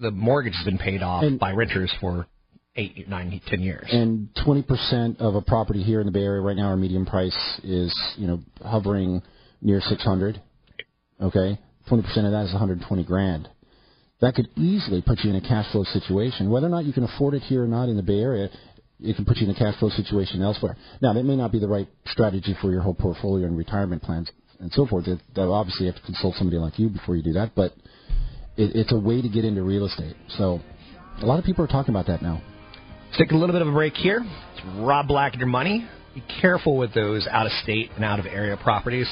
[0.00, 2.26] the mortgage has been paid off And- by renters for
[2.74, 3.86] eight, nine, ten years.
[3.92, 7.36] And 20% of a property here in the Bay Area right now, our median price
[7.62, 9.22] is, you know, hovering
[9.62, 10.42] near 600.
[11.20, 11.58] Okay?
[11.90, 13.48] 20% of that is 120 grand.
[14.20, 16.50] That could easily put you in a cash flow situation.
[16.50, 18.48] Whether or not you can afford it here or not in the Bay Area,
[19.00, 20.76] it can put you in a cash flow situation elsewhere.
[21.00, 24.30] Now, that may not be the right strategy for your whole portfolio and retirement plans
[24.60, 25.06] and so forth.
[25.06, 27.72] That, obviously you have to consult somebody like you before you do that, but
[28.56, 30.14] it, it's a way to get into real estate.
[30.38, 30.60] So
[31.20, 32.40] a lot of people are talking about that now.
[33.06, 34.24] Let's take a little bit of a break here.
[34.54, 35.86] It's Rob Black and your money.
[36.14, 39.08] Be careful with those out of state and out of area properties.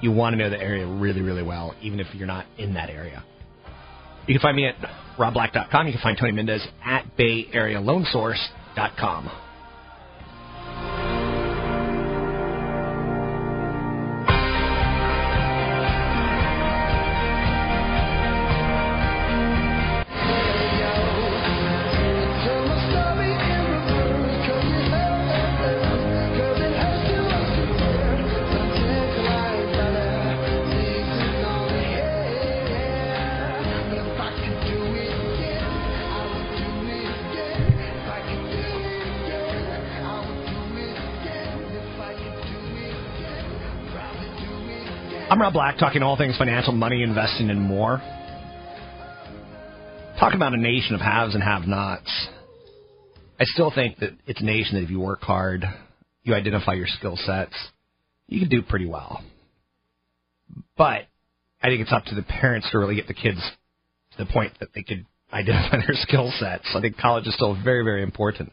[0.00, 2.90] You want to know the area really, really well, even if you're not in that
[2.90, 3.24] area.
[4.26, 4.74] You can find me at
[5.18, 5.86] robblack.com.
[5.86, 9.30] You can find Tony Mendez at bayarealoansource.com.
[45.38, 47.98] I'm Rob Black, talking all things financial, money, investing, and more.
[50.18, 52.28] Talk about a nation of haves and have-nots.
[53.38, 55.64] I still think that it's a nation that if you work hard,
[56.24, 57.54] you identify your skill sets,
[58.26, 59.22] you can do pretty well.
[60.76, 61.06] But
[61.62, 63.38] I think it's up to the parents to really get the kids
[64.16, 66.68] to the point that they could identify their skill sets.
[66.74, 68.52] I think college is still very, very important.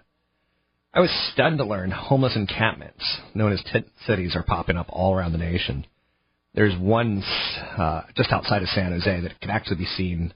[0.93, 5.15] I was stunned to learn homeless encampments, known as tent cities, are popping up all
[5.15, 5.87] around the nation.
[6.55, 7.21] There's one
[7.77, 10.33] uh, just outside of San Jose that can actually be seen.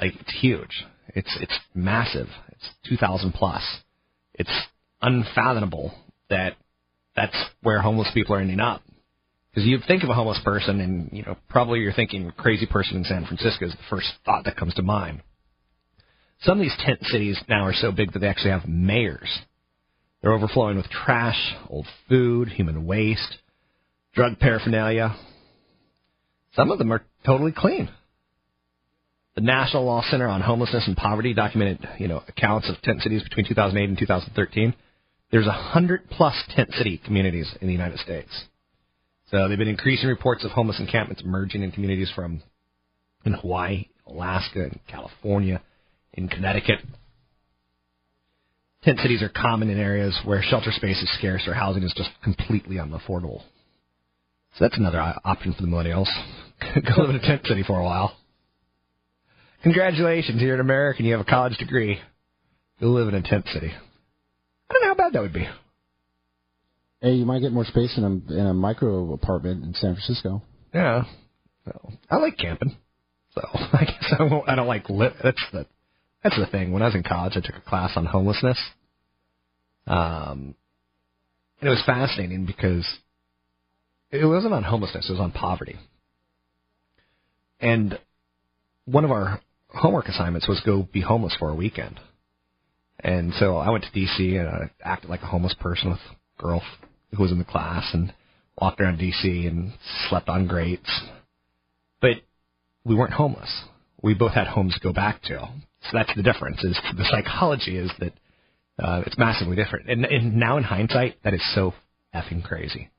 [0.00, 0.84] Like it's huge.
[1.08, 2.28] It's it's massive.
[2.48, 3.62] It's 2,000 plus.
[4.34, 4.50] It's
[5.02, 5.92] unfathomable
[6.30, 6.56] that
[7.14, 8.82] that's where homeless people are ending up.
[9.50, 12.96] Because you think of a homeless person, and you know probably you're thinking crazy person
[12.96, 15.22] in San Francisco is the first thought that comes to mind.
[16.42, 19.40] Some of these tent cities now are so big that they actually have mayors.
[20.22, 23.38] They're overflowing with trash, old food, human waste,
[24.14, 25.16] drug paraphernalia.
[26.54, 27.88] Some of them are totally clean.
[29.36, 33.22] The National Law Center on Homelessness and Poverty documented, you know, accounts of tent cities
[33.22, 34.74] between 2008 and 2013.
[35.30, 38.28] There's a hundred plus tent city communities in the United States.
[39.30, 42.42] So they've been increasing reports of homeless encampments emerging in communities from
[43.24, 45.62] in Hawaii, Alaska, and California,
[46.14, 46.80] in Connecticut.
[48.82, 52.10] Tent cities are common in areas where shelter space is scarce or housing is just
[52.24, 53.42] completely unaffordable.
[54.56, 56.08] So that's another option for the millennials.
[56.74, 58.16] Go live in a tent city for a while.
[59.62, 61.04] Congratulations, you're an American.
[61.04, 61.98] You have a college degree.
[62.80, 63.70] Go live in a tent city.
[63.70, 65.46] I don't know how bad that would be.
[67.00, 70.42] Hey, you might get more space in a in a micro apartment in San Francisco.
[70.74, 71.04] Yeah.
[71.64, 72.76] So, I like camping.
[73.34, 74.48] So I guess I won't.
[74.48, 75.66] I don't like li That's the
[76.22, 76.72] that's the thing.
[76.72, 78.58] When I was in college, I took a class on homelessness.
[79.86, 80.54] Um,
[81.60, 82.86] and it was fascinating because
[84.10, 85.76] it wasn't on homelessness; it was on poverty.
[87.60, 87.98] And
[88.86, 92.00] one of our homework assignments was go be homeless for a weekend.
[92.98, 96.42] And so I went to DC and I acted like a homeless person with a
[96.42, 96.62] girl
[97.14, 98.12] who was in the class and
[98.60, 99.72] walked around DC and
[100.08, 101.00] slept on grates.
[102.00, 102.16] But
[102.84, 103.64] we weren't homeless.
[104.02, 105.48] We both had homes to go back to.
[105.82, 106.62] So that's the difference.
[106.64, 108.12] Is the psychology is that
[108.82, 109.90] uh, it's massively different.
[109.90, 111.74] And, and now in hindsight, that is so
[112.14, 112.90] effing crazy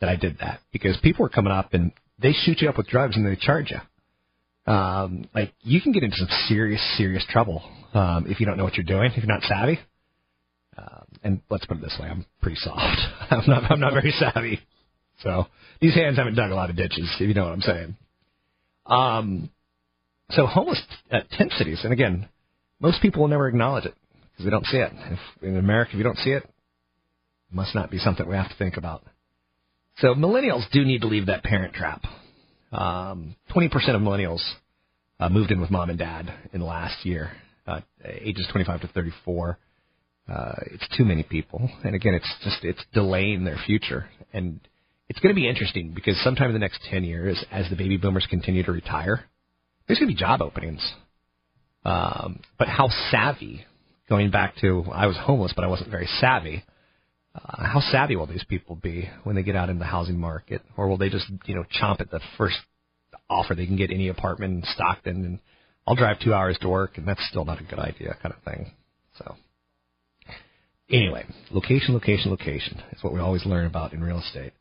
[0.00, 2.88] that I did that because people were coming up and they shoot you up with
[2.88, 4.72] drugs and they charge you.
[4.72, 7.62] Um, like you can get into some serious, serious trouble
[7.94, 9.78] um, if you don't know what you're doing, if you're not savvy.
[10.76, 13.00] Um, and let's put it this way: I'm pretty soft.
[13.30, 13.70] I'm not.
[13.70, 14.60] I'm not very savvy.
[15.22, 15.46] So
[15.80, 17.96] these hands haven't dug a lot of ditches, if you know what I'm saying.
[18.86, 19.50] Um,
[20.30, 20.80] so homeless
[21.10, 22.28] uh, tent cities, and again,
[22.80, 23.94] most people will never acknowledge it
[24.32, 24.92] because they don't see it.
[24.94, 28.50] If, in America, if you don't see it, it must not be something we have
[28.50, 29.02] to think about.
[30.00, 32.02] So millennials do need to leave that parent trap.
[32.70, 34.42] Um, 20% of millennials
[35.18, 37.32] uh, moved in with mom and dad in the last year,
[37.66, 39.58] uh, ages 25 to 34.
[40.28, 44.60] Uh, it's too many people, and again, it's just it's delaying their future, and
[45.08, 47.96] it's going to be interesting because sometime in the next 10 years, as the baby
[47.96, 49.24] boomers continue to retire,
[49.86, 50.86] there's going to be job openings.
[51.84, 53.64] Um, but how savvy,
[54.08, 56.62] going back to I was homeless, but I wasn't very savvy.
[57.34, 60.62] Uh, how savvy will these people be when they get out in the housing market,
[60.76, 62.58] or will they just you know chomp at the first
[63.30, 65.38] offer they can get any apartment in Stockton and
[65.86, 68.42] I'll drive two hours to work and that's still not a good idea kind of
[68.42, 68.72] thing.
[69.18, 69.36] So
[70.90, 74.52] Anyway, location, location, location is what we always learn about in real estate.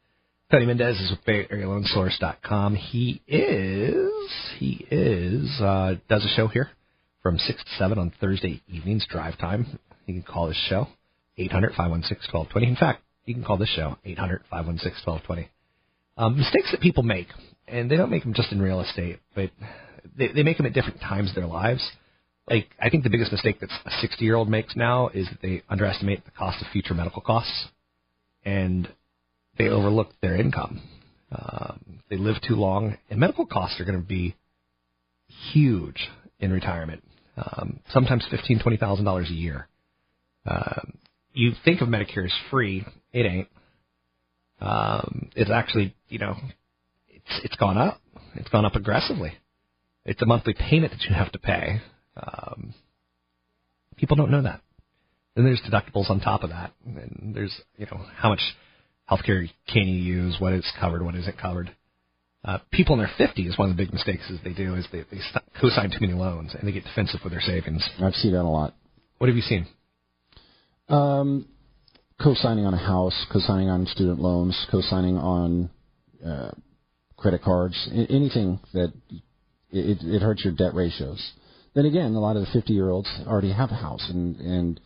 [0.51, 2.75] Tony Mendez is with BayAreaLoanSource.com.
[2.75, 6.69] He is, he is, uh, does a show here
[7.23, 9.79] from 6 to 7 on Thursday evenings, drive time.
[10.05, 10.87] You can call his show,
[11.37, 12.67] 800-516-1220.
[12.67, 15.47] In fact, you can call this show, 800-516-1220.
[16.17, 17.27] Um, mistakes that people make,
[17.67, 19.51] and they don't make them just in real estate, but
[20.17, 21.87] they, they make them at different times of their lives.
[22.49, 25.41] Like, I think the biggest mistake that a 60 year old makes now is that
[25.41, 27.67] they underestimate the cost of future medical costs,
[28.45, 28.87] and
[29.57, 30.81] they overlook their income.
[31.31, 34.35] Um, they live too long, and medical costs are going to be
[35.51, 36.09] huge
[36.39, 37.03] in retirement.
[37.35, 39.67] Um, sometimes fifteen, twenty thousand dollars a year.
[40.45, 40.93] Um,
[41.37, 43.47] you think of Medicare as free, it ain't.
[44.59, 46.35] Um, it's actually, you know,
[47.07, 48.01] it's it's gone up.
[48.35, 49.33] It's gone up aggressively.
[50.03, 51.81] It's a monthly payment that you have to pay.
[52.15, 52.73] Um,
[53.97, 54.61] people don't know that.
[55.35, 58.41] Then there's deductibles on top of that, and there's you know how much
[59.09, 61.69] healthcare can you use, what is covered, what isn't covered.
[62.43, 65.03] Uh, people in their 50s, one of the big mistakes is they do is they,
[65.11, 65.19] they
[65.59, 67.87] co-sign too many loans and they get defensive with their savings.
[68.01, 68.73] I've seen that a lot.
[69.17, 69.67] What have you seen?
[70.89, 71.47] Um,
[72.21, 75.69] co-signing on a house, co-signing on student loans, co-signing on
[76.25, 76.51] uh,
[77.17, 78.93] credit cards, anything that
[79.71, 81.33] it, it hurts your debt ratios.
[81.75, 84.79] Then again, a lot of the 50-year-olds already have a house, and and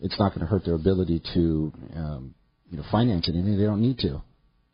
[0.00, 2.34] it's not going to hurt their ability to um,
[2.70, 4.22] you know finance anything they don't need to,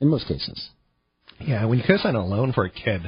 [0.01, 0.69] in most cases.
[1.41, 3.03] Yeah, when you co-sign a loan for a kid,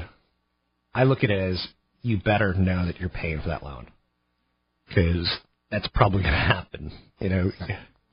[0.95, 1.65] I look at it as
[2.03, 3.87] you better know that you're paying for that loan
[4.89, 5.29] because
[5.71, 6.93] that's probably going to happen.
[7.21, 7.51] You know.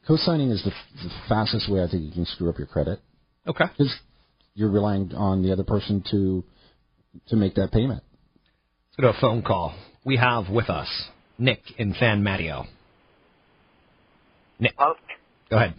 [0.07, 0.71] Co-signing is the,
[1.03, 2.99] the fastest way I think you can screw up your credit
[3.47, 3.65] Okay.
[3.65, 3.93] because
[4.53, 6.43] you're relying on the other person to
[7.27, 8.03] to make that payment.
[8.97, 9.75] Let's go to a phone call.
[10.03, 10.87] We have with us
[11.37, 12.65] Nick in San Mateo.
[14.59, 14.93] Nick, Oh,
[15.49, 15.73] go ahead.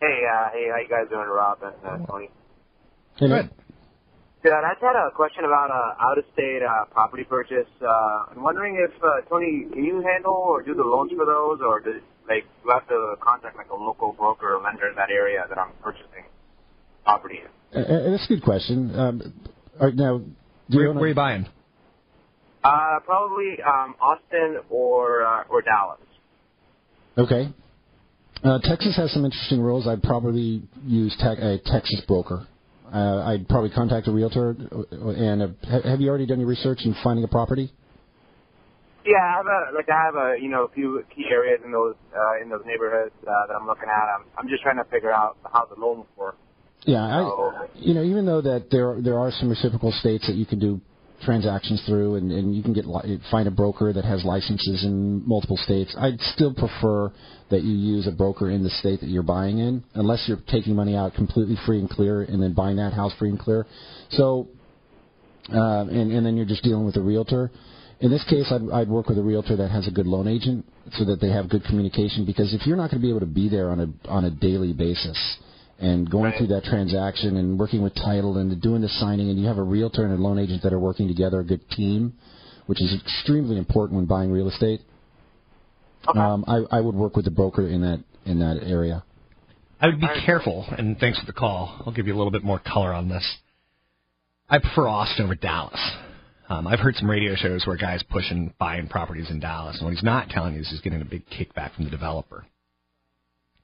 [0.00, 2.28] hey, uh, hey, how you guys doing, Rob and uh, Tony?
[3.16, 3.50] Hey, Good.
[4.44, 4.52] Good.
[4.52, 7.64] I just had a question about uh, out-of-state uh, property purchase.
[7.80, 11.60] Uh, I'm wondering if uh, Tony, can you handle or do the loans for those,
[11.66, 14.96] or do, like do I have to contact like a local broker or lender in
[14.96, 16.28] that area that I'm purchasing
[17.04, 17.80] property in?
[17.80, 18.94] Uh, uh, that's a good question.
[18.94, 19.48] Um,
[19.80, 21.46] all right, now, do Where, own where are you buying?
[22.62, 26.00] Uh, probably um, Austin or uh, or Dallas.
[27.16, 27.50] Okay.
[28.42, 29.88] Uh, Texas has some interesting rules.
[29.88, 32.46] I'd probably use te- a Texas broker.
[32.94, 34.54] Uh, I'd probably contact a realtor.
[34.70, 35.48] uh, And uh,
[35.82, 37.72] have you already done your research in finding a property?
[39.04, 41.72] Yeah, I have a like I have a you know a few key areas in
[41.72, 44.14] those uh, in those neighborhoods uh, that I'm looking at.
[44.16, 46.36] I'm I'm just trying to figure out how the loans work.
[46.86, 50.46] Yeah, I, you know, even though that there there are some reciprocal states that you
[50.46, 50.80] can do
[51.22, 55.26] transactions through, and, and you can get li- find a broker that has licenses in
[55.26, 55.94] multiple states.
[55.98, 57.12] I'd still prefer
[57.50, 60.74] that you use a broker in the state that you're buying in, unless you're taking
[60.74, 63.66] money out completely free and clear, and then buying that house free and clear.
[64.10, 64.48] So,
[65.52, 67.50] uh, and and then you're just dealing with a realtor.
[68.00, 70.66] In this case, I'd, I'd work with a realtor that has a good loan agent,
[70.92, 72.26] so that they have good communication.
[72.26, 74.30] Because if you're not going to be able to be there on a on a
[74.30, 75.18] daily basis,
[75.78, 76.38] and going Right.
[76.38, 79.62] through that transaction and working with title and doing the signing, and you have a
[79.62, 82.14] realtor and a loan agent that are working together, a good team,
[82.66, 84.80] which is extremely important when buying real estate.
[86.08, 86.18] Okay.
[86.18, 89.04] Um, I, I would work with the broker in that in that area.
[89.80, 91.82] I would be careful, and thanks for the call.
[91.84, 93.38] I'll give you a little bit more color on this.
[94.48, 95.80] I prefer Austin over Dallas.
[96.48, 99.94] Um, I've heard some radio shows where guys pushing buying properties in Dallas, and what
[99.94, 102.46] he's not telling you is he's getting a big kickback from the developer.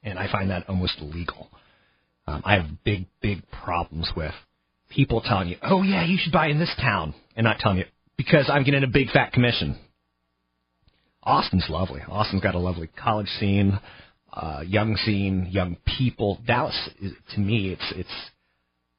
[0.03, 1.49] And I find that almost illegal.
[2.31, 4.33] Um, I have big, big problems with
[4.89, 7.87] people telling you, "Oh yeah, you should buy in this town," and not telling you
[8.17, 9.77] because I'm getting a big fat commission.
[11.23, 12.01] Austin's lovely.
[12.09, 13.79] Austin's got a lovely college scene,
[14.33, 16.41] uh, young scene, young people.
[16.47, 18.31] Dallas, is, to me, it's it's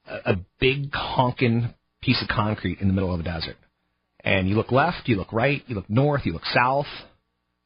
[0.08, 3.58] a, a big honking piece of concrete in the middle of a desert.
[4.24, 6.88] And you look left, you look right, you look north, you look south,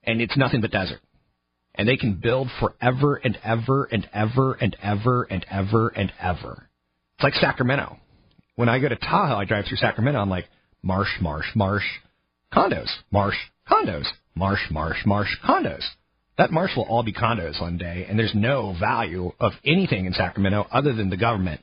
[0.04, 1.00] and it's nothing but desert.
[1.78, 6.70] And they can build forever and ever and ever and ever and ever and ever.
[7.18, 7.98] It's like Sacramento.
[8.56, 10.20] When I go to Tahoe, I drive through Sacramento.
[10.20, 10.48] I'm like
[10.82, 11.84] marsh, marsh, marsh,
[12.54, 13.36] condos, marsh,
[13.70, 14.06] condos,
[14.36, 15.84] marsh, marsh, marsh, condos.
[16.38, 20.14] That marsh will all be condos one day, and there's no value of anything in
[20.14, 21.62] Sacramento other than the government,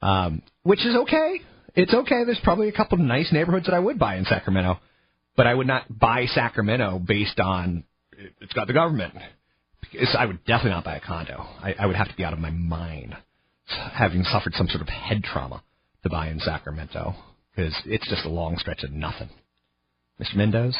[0.00, 1.40] um, which is okay.
[1.74, 2.24] It's okay.
[2.24, 4.80] There's probably a couple of nice neighborhoods that I would buy in Sacramento,
[5.36, 7.84] but I would not buy Sacramento based on
[8.40, 9.14] it's got the government.
[9.80, 11.38] Because I would definitely not buy a condo.
[11.62, 13.16] I, I would have to be out of my mind,
[13.66, 15.62] having suffered some sort of head trauma
[16.04, 17.14] to buy in Sacramento,
[17.54, 19.28] because it's just a long stretch of nothing.
[20.20, 20.36] Mr.
[20.36, 20.76] Mendez,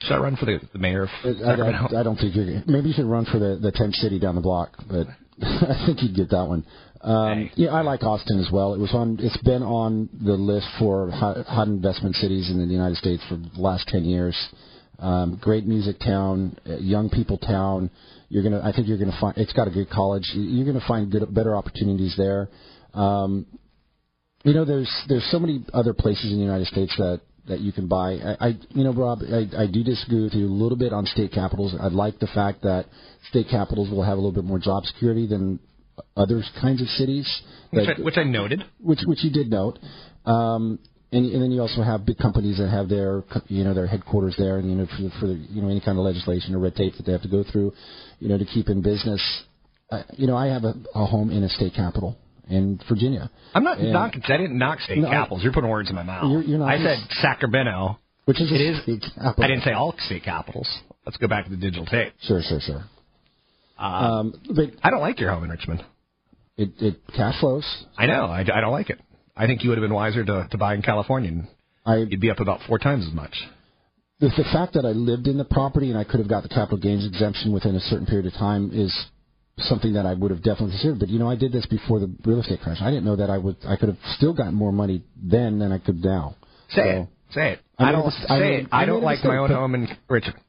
[0.00, 1.96] Should I run for the, the mayor of I, Sacramento?
[1.96, 2.62] I, I don't think you're.
[2.66, 5.06] Maybe you should run for the the tent city down the block, but
[5.42, 6.64] I think you'd get that one.
[7.00, 8.74] Um, yeah, I like Austin as well.
[8.74, 9.18] It was on.
[9.20, 13.36] It's been on the list for hot, hot investment cities in the United States for
[13.36, 14.36] the last ten years.
[14.98, 17.90] Um, great music town, uh, young people town.
[18.28, 18.60] You're gonna.
[18.62, 19.36] I think you're gonna find.
[19.36, 20.24] It's got a good college.
[20.34, 22.48] You're gonna find good, better opportunities there.
[22.94, 23.46] Um,
[24.44, 27.72] you know, there's there's so many other places in the United States that that you
[27.72, 28.12] can buy.
[28.14, 31.04] I, I you know, Rob, I, I do disagree with you a little bit on
[31.06, 31.74] state capitals.
[31.78, 32.86] I like the fact that
[33.28, 35.60] state capitals will have a little bit more job security than
[36.16, 37.28] other kinds of cities.
[37.70, 38.64] which, that- I, which I noted.
[38.80, 39.78] which which you did note.
[40.24, 40.78] Um,
[41.12, 44.34] and, and then you also have big companies that have their you know their headquarters
[44.38, 46.94] there, and you know for, for you know any kind of legislation or red tape
[46.96, 47.72] that they have to go through,
[48.18, 49.22] you know to keep in business.
[49.90, 52.16] Uh, you know I have a, a home in a state capital
[52.50, 53.30] in Virginia.
[53.54, 53.96] I'm not And-.
[53.96, 55.42] I didn't knock state No, capitals.
[55.44, 56.30] You're putting words in my mouth.
[56.30, 57.98] You're- you're not- I said Sacramento.
[58.24, 58.82] Which is a it is.
[58.82, 59.44] state capital.
[59.44, 60.68] I didn't say all state capitals.
[61.04, 62.12] Let's go back to the digital tape.
[62.22, 62.84] Sure, sure, sure.
[63.78, 65.84] Uh, Um, but I don't like your home in Richmond.
[66.56, 67.64] it, it cash flows.
[67.96, 68.24] I know.
[68.24, 68.98] I, I don't like it.
[69.36, 71.30] I think you would have been wiser to, to buy in California.
[71.30, 71.46] And
[71.84, 73.34] I you'd be up about four times as much.
[74.20, 76.48] the, the fact that I lived in the property and I could have got the
[76.48, 78.92] capital gains exemption within a certain period of time is
[79.58, 80.98] something that I would have definitely considered.
[81.00, 82.78] But you know, I did this before the real estate crash.
[82.80, 83.56] I didn't know that I would.
[83.66, 86.36] I could have still gotten more money then than I could now.
[86.70, 87.08] Say So, it.
[87.32, 87.60] Say it.
[87.78, 88.66] I I, don't mis- I say it.
[88.72, 90.40] I I don't like my own home in Richmond.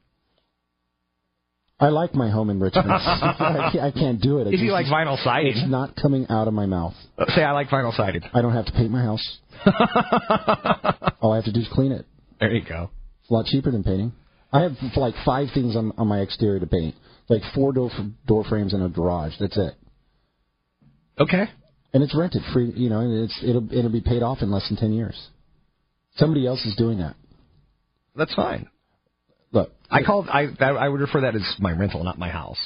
[1.79, 2.89] I like my home in Richmond.
[2.91, 4.47] I, can't, I can't do it.
[4.47, 6.93] If you like vinyl vinyl it's not coming out of my mouth.
[7.19, 8.23] uh, say I like vinyl siding.
[8.33, 9.37] I don't have to paint my house.
[11.21, 12.05] All I have to do is clean it.
[12.39, 12.89] There you go.
[13.21, 14.11] It's a lot cheaper than painting.
[14.51, 16.95] I have like five things on, on my exterior to paint,
[17.29, 17.91] like four door
[18.25, 19.33] door frames and a garage.
[19.39, 19.73] That's it.
[21.19, 21.45] Okay.
[21.93, 22.71] and it's rented free.
[22.75, 25.29] You know, and it's it'll it'll be paid off in less than ten years.
[26.15, 27.15] Somebody else is doing that.
[28.15, 28.67] That's fine.
[29.57, 32.59] Look, I call I I would refer that as my rental, not my house.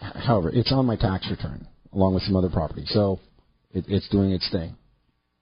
[0.00, 3.20] however, it's on my tax return along with some other property, so
[3.72, 4.74] it, it's doing its thing.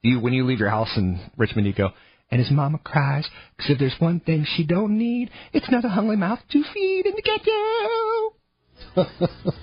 [0.03, 1.91] You when you leave your house in Richmond, you go.
[2.33, 5.89] And his mama cries, 'cause if there's one thing she don't need, it's not a
[5.89, 8.35] hungry mouth to feed in the ghetto.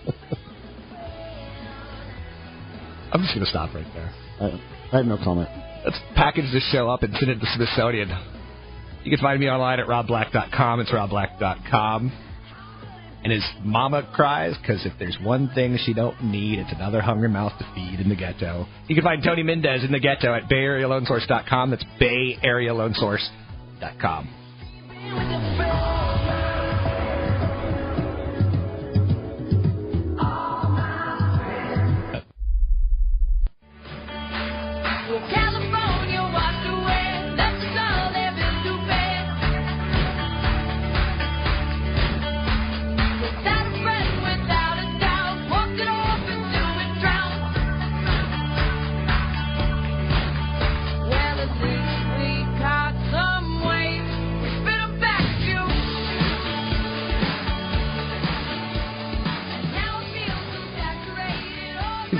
[3.11, 4.13] I'm just gonna stop right there.
[4.39, 4.61] I,
[4.93, 5.49] I have no comment.
[5.83, 8.09] Let's package this show up and send it to Smithsonian.
[9.03, 10.81] You can find me online at robblack.com.
[10.81, 12.11] It's robblack.com.
[13.23, 17.29] And his mama cries because if there's one thing she don't need, it's another hungry
[17.29, 18.65] mouth to feed in the ghetto.
[18.87, 21.69] You can find Tony Mendez in the ghetto at BayAreaLoanSource.com.
[21.69, 24.40] That's BayAreaLoanSource.com.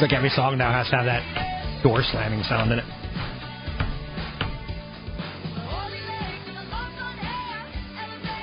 [0.01, 2.85] Seems like every song now has to have that door slamming sound in it.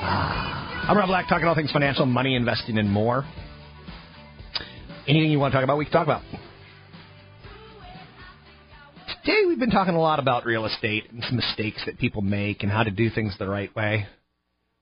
[0.00, 0.86] Ah.
[0.88, 3.24] I'm Rob Black, talking all things financial, money, investing, and more.
[5.08, 6.22] Anything you want to talk about, we can talk about.
[9.24, 12.62] Today, we've been talking a lot about real estate and some mistakes that people make
[12.62, 14.06] and how to do things the right way.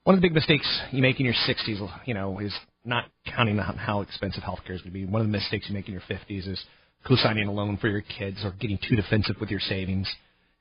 [0.03, 2.53] One of the big mistakes you make in your 60s, you know, is
[2.87, 5.05] not counting on how expensive healthcare is going to be.
[5.05, 6.63] One of the mistakes you make in your 50s is
[7.07, 10.11] co-signing a loan for your kids or getting too defensive with your savings.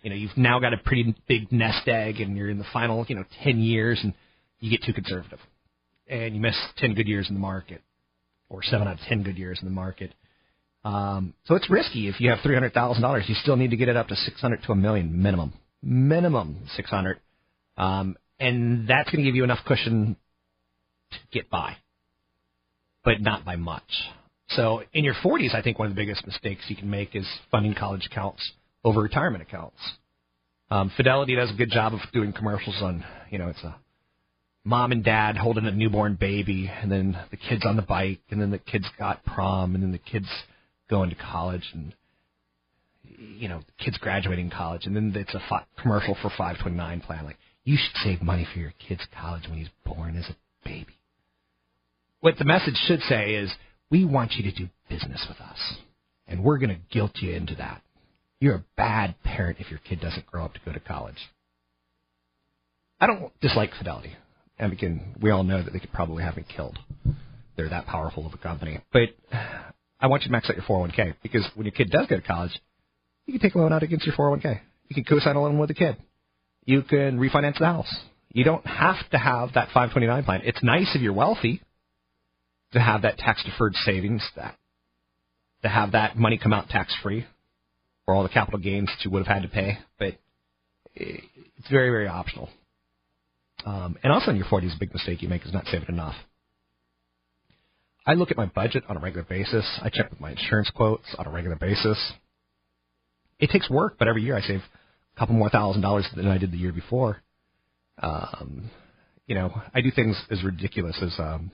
[0.02, 3.04] You know, you've now got a pretty big nest egg and you're in the final,
[3.08, 4.12] you know, 10 years and
[4.60, 5.38] you get too conservative.
[6.08, 7.82] And you miss 10 good years in the market
[8.48, 10.12] or 7 out of 10 good years in the market.
[10.84, 12.08] Um, so it's risky.
[12.08, 14.76] If you have $300,000, you still need to get it up to 600 to a
[14.76, 15.52] million minimum.
[15.82, 17.18] Minimum 600.
[17.76, 20.16] Um, and that's going to give you enough cushion
[21.10, 21.76] to get by,
[23.06, 24.10] but not by much.
[24.50, 27.26] So in your 40s, I think one of the biggest mistakes you can make is
[27.52, 28.42] funding college accounts
[28.84, 29.78] over retirement accounts.
[30.70, 33.76] Um, Fidelity does a good job of doing commercials on, you know, it's a
[34.64, 38.40] mom and dad holding a newborn baby, and then the kids on the bike, and
[38.40, 40.26] then the kids got prom, and then the kids
[40.90, 41.94] going to college, and
[43.38, 47.24] you know, kids graduating college, and then it's a fi- commercial for 529 plan.
[47.24, 50.96] Like, you should save money for your kid's college when he's born as a baby.
[52.20, 53.52] What the message should say is,
[53.90, 55.58] we want you to do business with us,
[56.26, 57.82] and we're going to guilt you into that.
[58.40, 61.16] You're a bad parent if your kid doesn't grow up to go to college.
[63.00, 64.14] I don't dislike Fidelity.
[64.58, 66.78] And can we all know that they could probably have me killed.
[67.56, 68.80] They're that powerful of a company.
[68.92, 69.10] But
[70.00, 72.22] I want you to max out your 401k because when your kid does go to
[72.22, 72.58] college,
[73.26, 74.60] you can take a loan out against your 401k.
[74.88, 75.96] You can co-sign a loan with the kid.
[76.64, 77.94] You can refinance the house.
[78.32, 80.40] You don't have to have that 529 plan.
[80.44, 81.62] It's nice if you're wealthy
[82.76, 84.56] to have that tax deferred savings, that
[85.62, 87.26] to have that money come out tax free
[88.04, 89.78] for all the capital gains that you would have had to pay.
[89.98, 90.14] But
[90.94, 92.48] it's very, very optional.
[93.64, 96.14] Um, and also in your 40s, a big mistake you make is not saving enough.
[98.06, 99.66] I look at my budget on a regular basis.
[99.82, 101.98] I check with my insurance quotes on a regular basis.
[103.40, 106.38] It takes work, but every year I save a couple more thousand dollars than I
[106.38, 107.20] did the year before.
[108.00, 108.70] Um,
[109.26, 111.50] you know, I do things as ridiculous as um,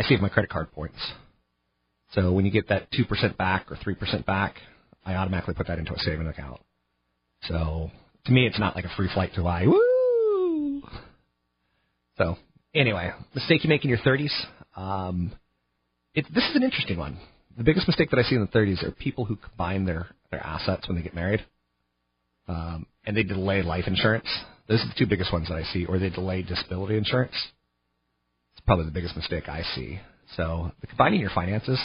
[0.00, 0.98] I save my credit card points.
[2.12, 4.54] So when you get that two percent back or three percent back,
[5.04, 6.60] I automatically put that into a saving account.
[7.42, 7.90] So
[8.24, 9.66] to me, it's not like a free flight to Hawaii.
[9.66, 10.82] Woo!
[12.16, 12.38] So
[12.74, 14.32] anyway, mistake you make in your 30s.
[14.74, 15.32] Um,
[16.14, 17.18] it, this is an interesting one.
[17.58, 20.44] The biggest mistake that I see in the 30s are people who combine their their
[20.44, 21.44] assets when they get married,
[22.48, 24.28] um, and they delay life insurance.
[24.66, 27.34] Those are the two biggest ones that I see, or they delay disability insurance.
[28.60, 29.98] It's probably the biggest mistake I see.
[30.36, 31.80] So combining your finances.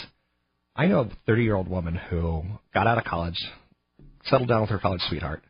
[0.76, 2.42] I know a 30 year old woman who
[2.74, 3.42] got out of college,
[4.26, 5.42] settled down with her college sweetheart,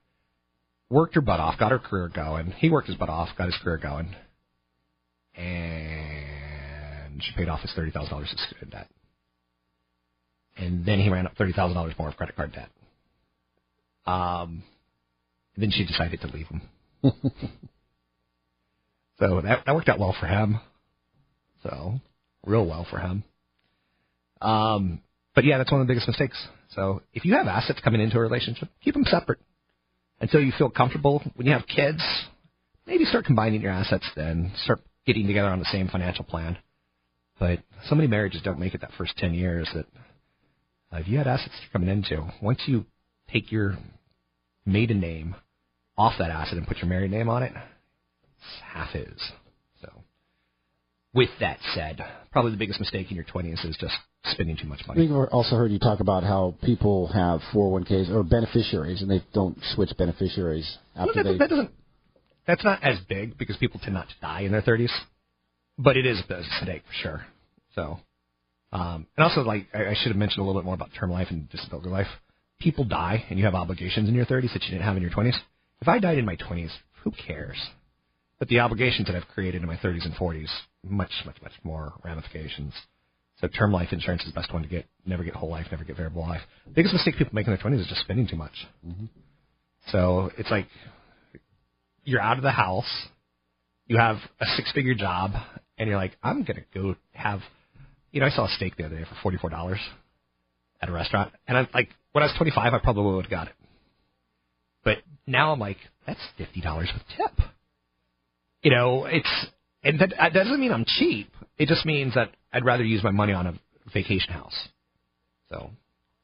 [0.89, 2.53] worked her butt off, got her career going.
[2.59, 4.15] He worked his butt off, got his career going,
[5.35, 8.89] and she paid off his thirty thousand dollars of student debt.
[10.57, 12.71] And then he ran up thirty thousand dollars more of credit card debt.
[14.07, 14.63] Um,
[15.57, 16.63] then she decided to leave him.
[19.19, 20.61] so that that worked out well for him.
[21.63, 22.01] So
[22.45, 23.25] real well for him.
[24.41, 25.01] Um,
[25.35, 26.37] but yeah, that's one of the biggest mistakes.
[26.71, 29.39] So if you have assets coming into a relationship, keep them separate
[30.21, 31.23] until you feel comfortable.
[31.35, 32.03] When you have kids,
[32.87, 34.53] maybe start combining your assets then.
[34.65, 36.59] Start getting together on the same financial plan.
[37.39, 39.87] But so many marriages don't make it that first 10 years that
[40.93, 42.87] uh, if you had assets coming into, once you
[43.33, 43.77] take your
[44.65, 45.35] maiden name
[45.99, 49.33] off that asset and put your married name on it, it's half his.
[51.17, 53.95] With that said, probably the biggest mistake in your 20s is just
[54.27, 55.01] spending too much I money.
[55.09, 59.25] think I've also heard you talk about how people have 401ks or beneficiaries, and they
[59.33, 61.39] don't switch beneficiaries Well, after that, they.
[61.39, 61.71] that doesn't.
[62.47, 64.91] That's not as big because people tend not to die in their 30s,
[65.79, 67.27] but it is a mistake for sure.
[67.75, 67.99] So,
[68.73, 71.11] um, and also like I, I should have mentioned a little bit more about term
[71.11, 72.09] life and disability life.
[72.61, 75.13] People die, and you have obligations in your 30s that you didn't have in your
[75.13, 75.35] 20s.
[75.81, 76.71] If I died in my 20s,
[77.05, 77.57] who cares?
[78.39, 80.49] But the obligations that I've created in my 30s and 40s,
[80.85, 82.75] much, much, much more ramifications.
[83.41, 84.87] So term life insurance is the best one to get.
[85.05, 86.41] Never get whole life, never get variable life.
[86.75, 88.53] biggest mistake people make in their 20s is just spending too much.
[88.87, 89.07] Mm-hmm.
[89.93, 90.67] So it's like
[92.05, 93.09] you're out of the house,
[93.87, 95.33] you have a six figure job,
[95.79, 97.41] and you're like, I'm gonna go have
[98.13, 99.81] you know, I saw a steak the other day for forty four dollars
[100.81, 101.33] at a restaurant.
[101.47, 103.55] And I'm like when I was twenty five I probably would have got it.
[104.85, 107.47] But now I'm like, that's fifty dollars with tip.
[108.67, 109.47] You know, it's
[109.85, 111.31] and that, that doesn't mean I'm cheap.
[111.57, 113.55] It just means that I'd rather use my money on a
[113.95, 114.57] vacation house.
[115.49, 115.71] So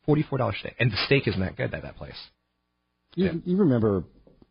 [0.04, 0.74] forty four dollars steak.
[0.80, 2.16] And the steak isn't that good at that place.
[3.14, 4.02] You, you remember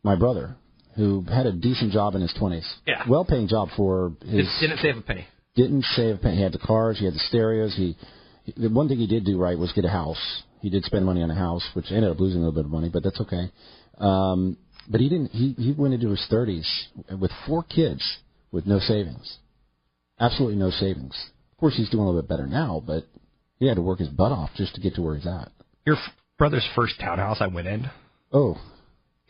[0.04, 0.56] my brother
[0.96, 2.64] who had a decent job in his 20s.
[2.88, 3.04] Yeah.
[3.10, 4.48] Well paying job for his.
[4.48, 5.28] Didn't, didn't save a penny.
[5.58, 6.38] didn't save a penny.
[6.38, 7.76] He had the cars, he had the stereos.
[7.76, 7.98] He
[8.56, 10.44] the one thing he did do right was get a house.
[10.62, 12.72] He did spend money on a house, which ended up losing a little bit of
[12.72, 13.52] money, but that's okay.
[13.98, 14.56] Um,
[14.92, 15.30] but he didn't.
[15.32, 16.68] He he went into his 30s
[17.20, 18.04] with four kids
[18.52, 19.38] with no savings,
[20.20, 21.16] absolutely no savings.
[21.54, 23.06] Of course, he's doing a little bit better now, but
[23.60, 25.52] he had to work his butt off just to get to where he's at.
[25.86, 27.90] Your f- brother's first townhouse I went in,
[28.34, 28.58] Oh,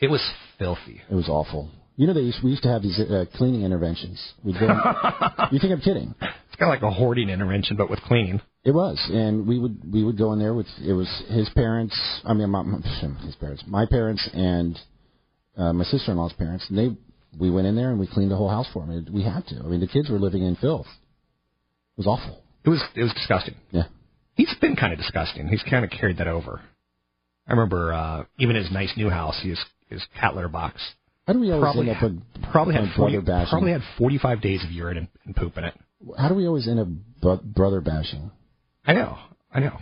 [0.00, 0.22] it was
[0.58, 1.00] filthy.
[1.10, 1.70] it was awful.
[1.96, 4.18] You know, they used, we used to have these uh, cleaning interventions.
[4.42, 4.66] We'd go.
[5.52, 6.14] you think I'm kidding?
[6.22, 8.40] It's kind of like a hoarding intervention, but with cleaning.
[8.64, 11.94] It was, and we would we would go in there with it was his parents.
[12.24, 12.78] I mean, my, my,
[13.26, 14.78] his parents, my parents, and
[15.56, 16.66] uh, my sister-in-law's parents.
[16.68, 16.96] And they
[17.38, 19.06] we went in there and we cleaned the whole house for him.
[19.12, 19.60] We had to.
[19.60, 20.86] I mean, the kids were living in filth.
[20.86, 22.42] It was awful.
[22.64, 23.54] It was it was disgusting.
[23.70, 23.84] Yeah.
[24.34, 25.48] He's been kind of disgusting.
[25.48, 26.60] He's kind of carried that over.
[27.46, 29.58] I remember uh, even his nice new house, his
[29.88, 30.80] his cat litter box
[31.26, 33.50] How do we always probably end up with probably had 40, brother bashing?
[33.50, 35.74] probably had 45 days of urine and, and poop in it.
[36.18, 36.88] How do we always end up
[37.20, 38.30] bro- brother bashing?
[38.86, 39.18] I know,
[39.52, 39.78] I know.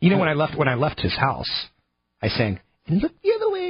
[0.00, 1.50] You know when I left when I left his house,
[2.20, 3.61] I sang and look the other way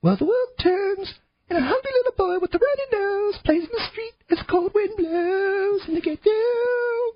[0.00, 1.14] while the world turns,
[1.48, 4.44] and a hungry little boy with a runny nose plays in the street as the
[4.50, 7.12] cold wind blows, and to get you.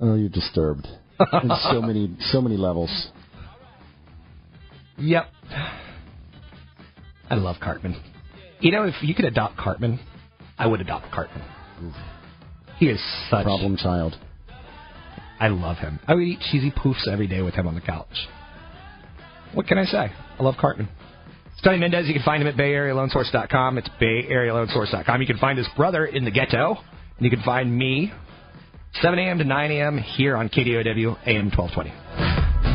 [0.00, 0.86] Oh, you're disturbed.
[1.42, 3.08] In so many so many levels.
[4.98, 5.26] Yep.
[7.30, 8.00] I love Cartman.
[8.60, 10.00] You know, if you could adopt Cartman,
[10.58, 11.42] I would adopt Cartman.
[12.78, 14.16] He is such a Problem child.
[15.40, 16.00] I love him.
[16.06, 18.28] I would eat cheesy poofs every day with him on the couch.
[19.54, 20.10] What can I say?
[20.38, 20.88] I love Cartman.
[21.64, 23.78] Tony Mendez, you can find him at BayAreaLoanSource.com.
[23.78, 25.20] It's BayAreaLoanSource.com.
[25.20, 26.76] You can find his brother in the ghetto.
[27.18, 28.12] And you can find me
[29.02, 29.38] 7 a.m.
[29.38, 29.98] to 9 a.m.
[29.98, 31.90] here on KDOW AM 1220.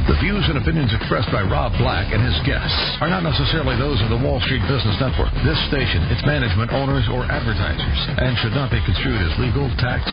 [0.03, 4.01] The views and opinions expressed by Rob Black and his guests are not necessarily those
[4.03, 8.51] of the Wall Street Business Network, this station, its management, owners, or advertisers, and should
[8.51, 10.12] not be construed as legal, tax.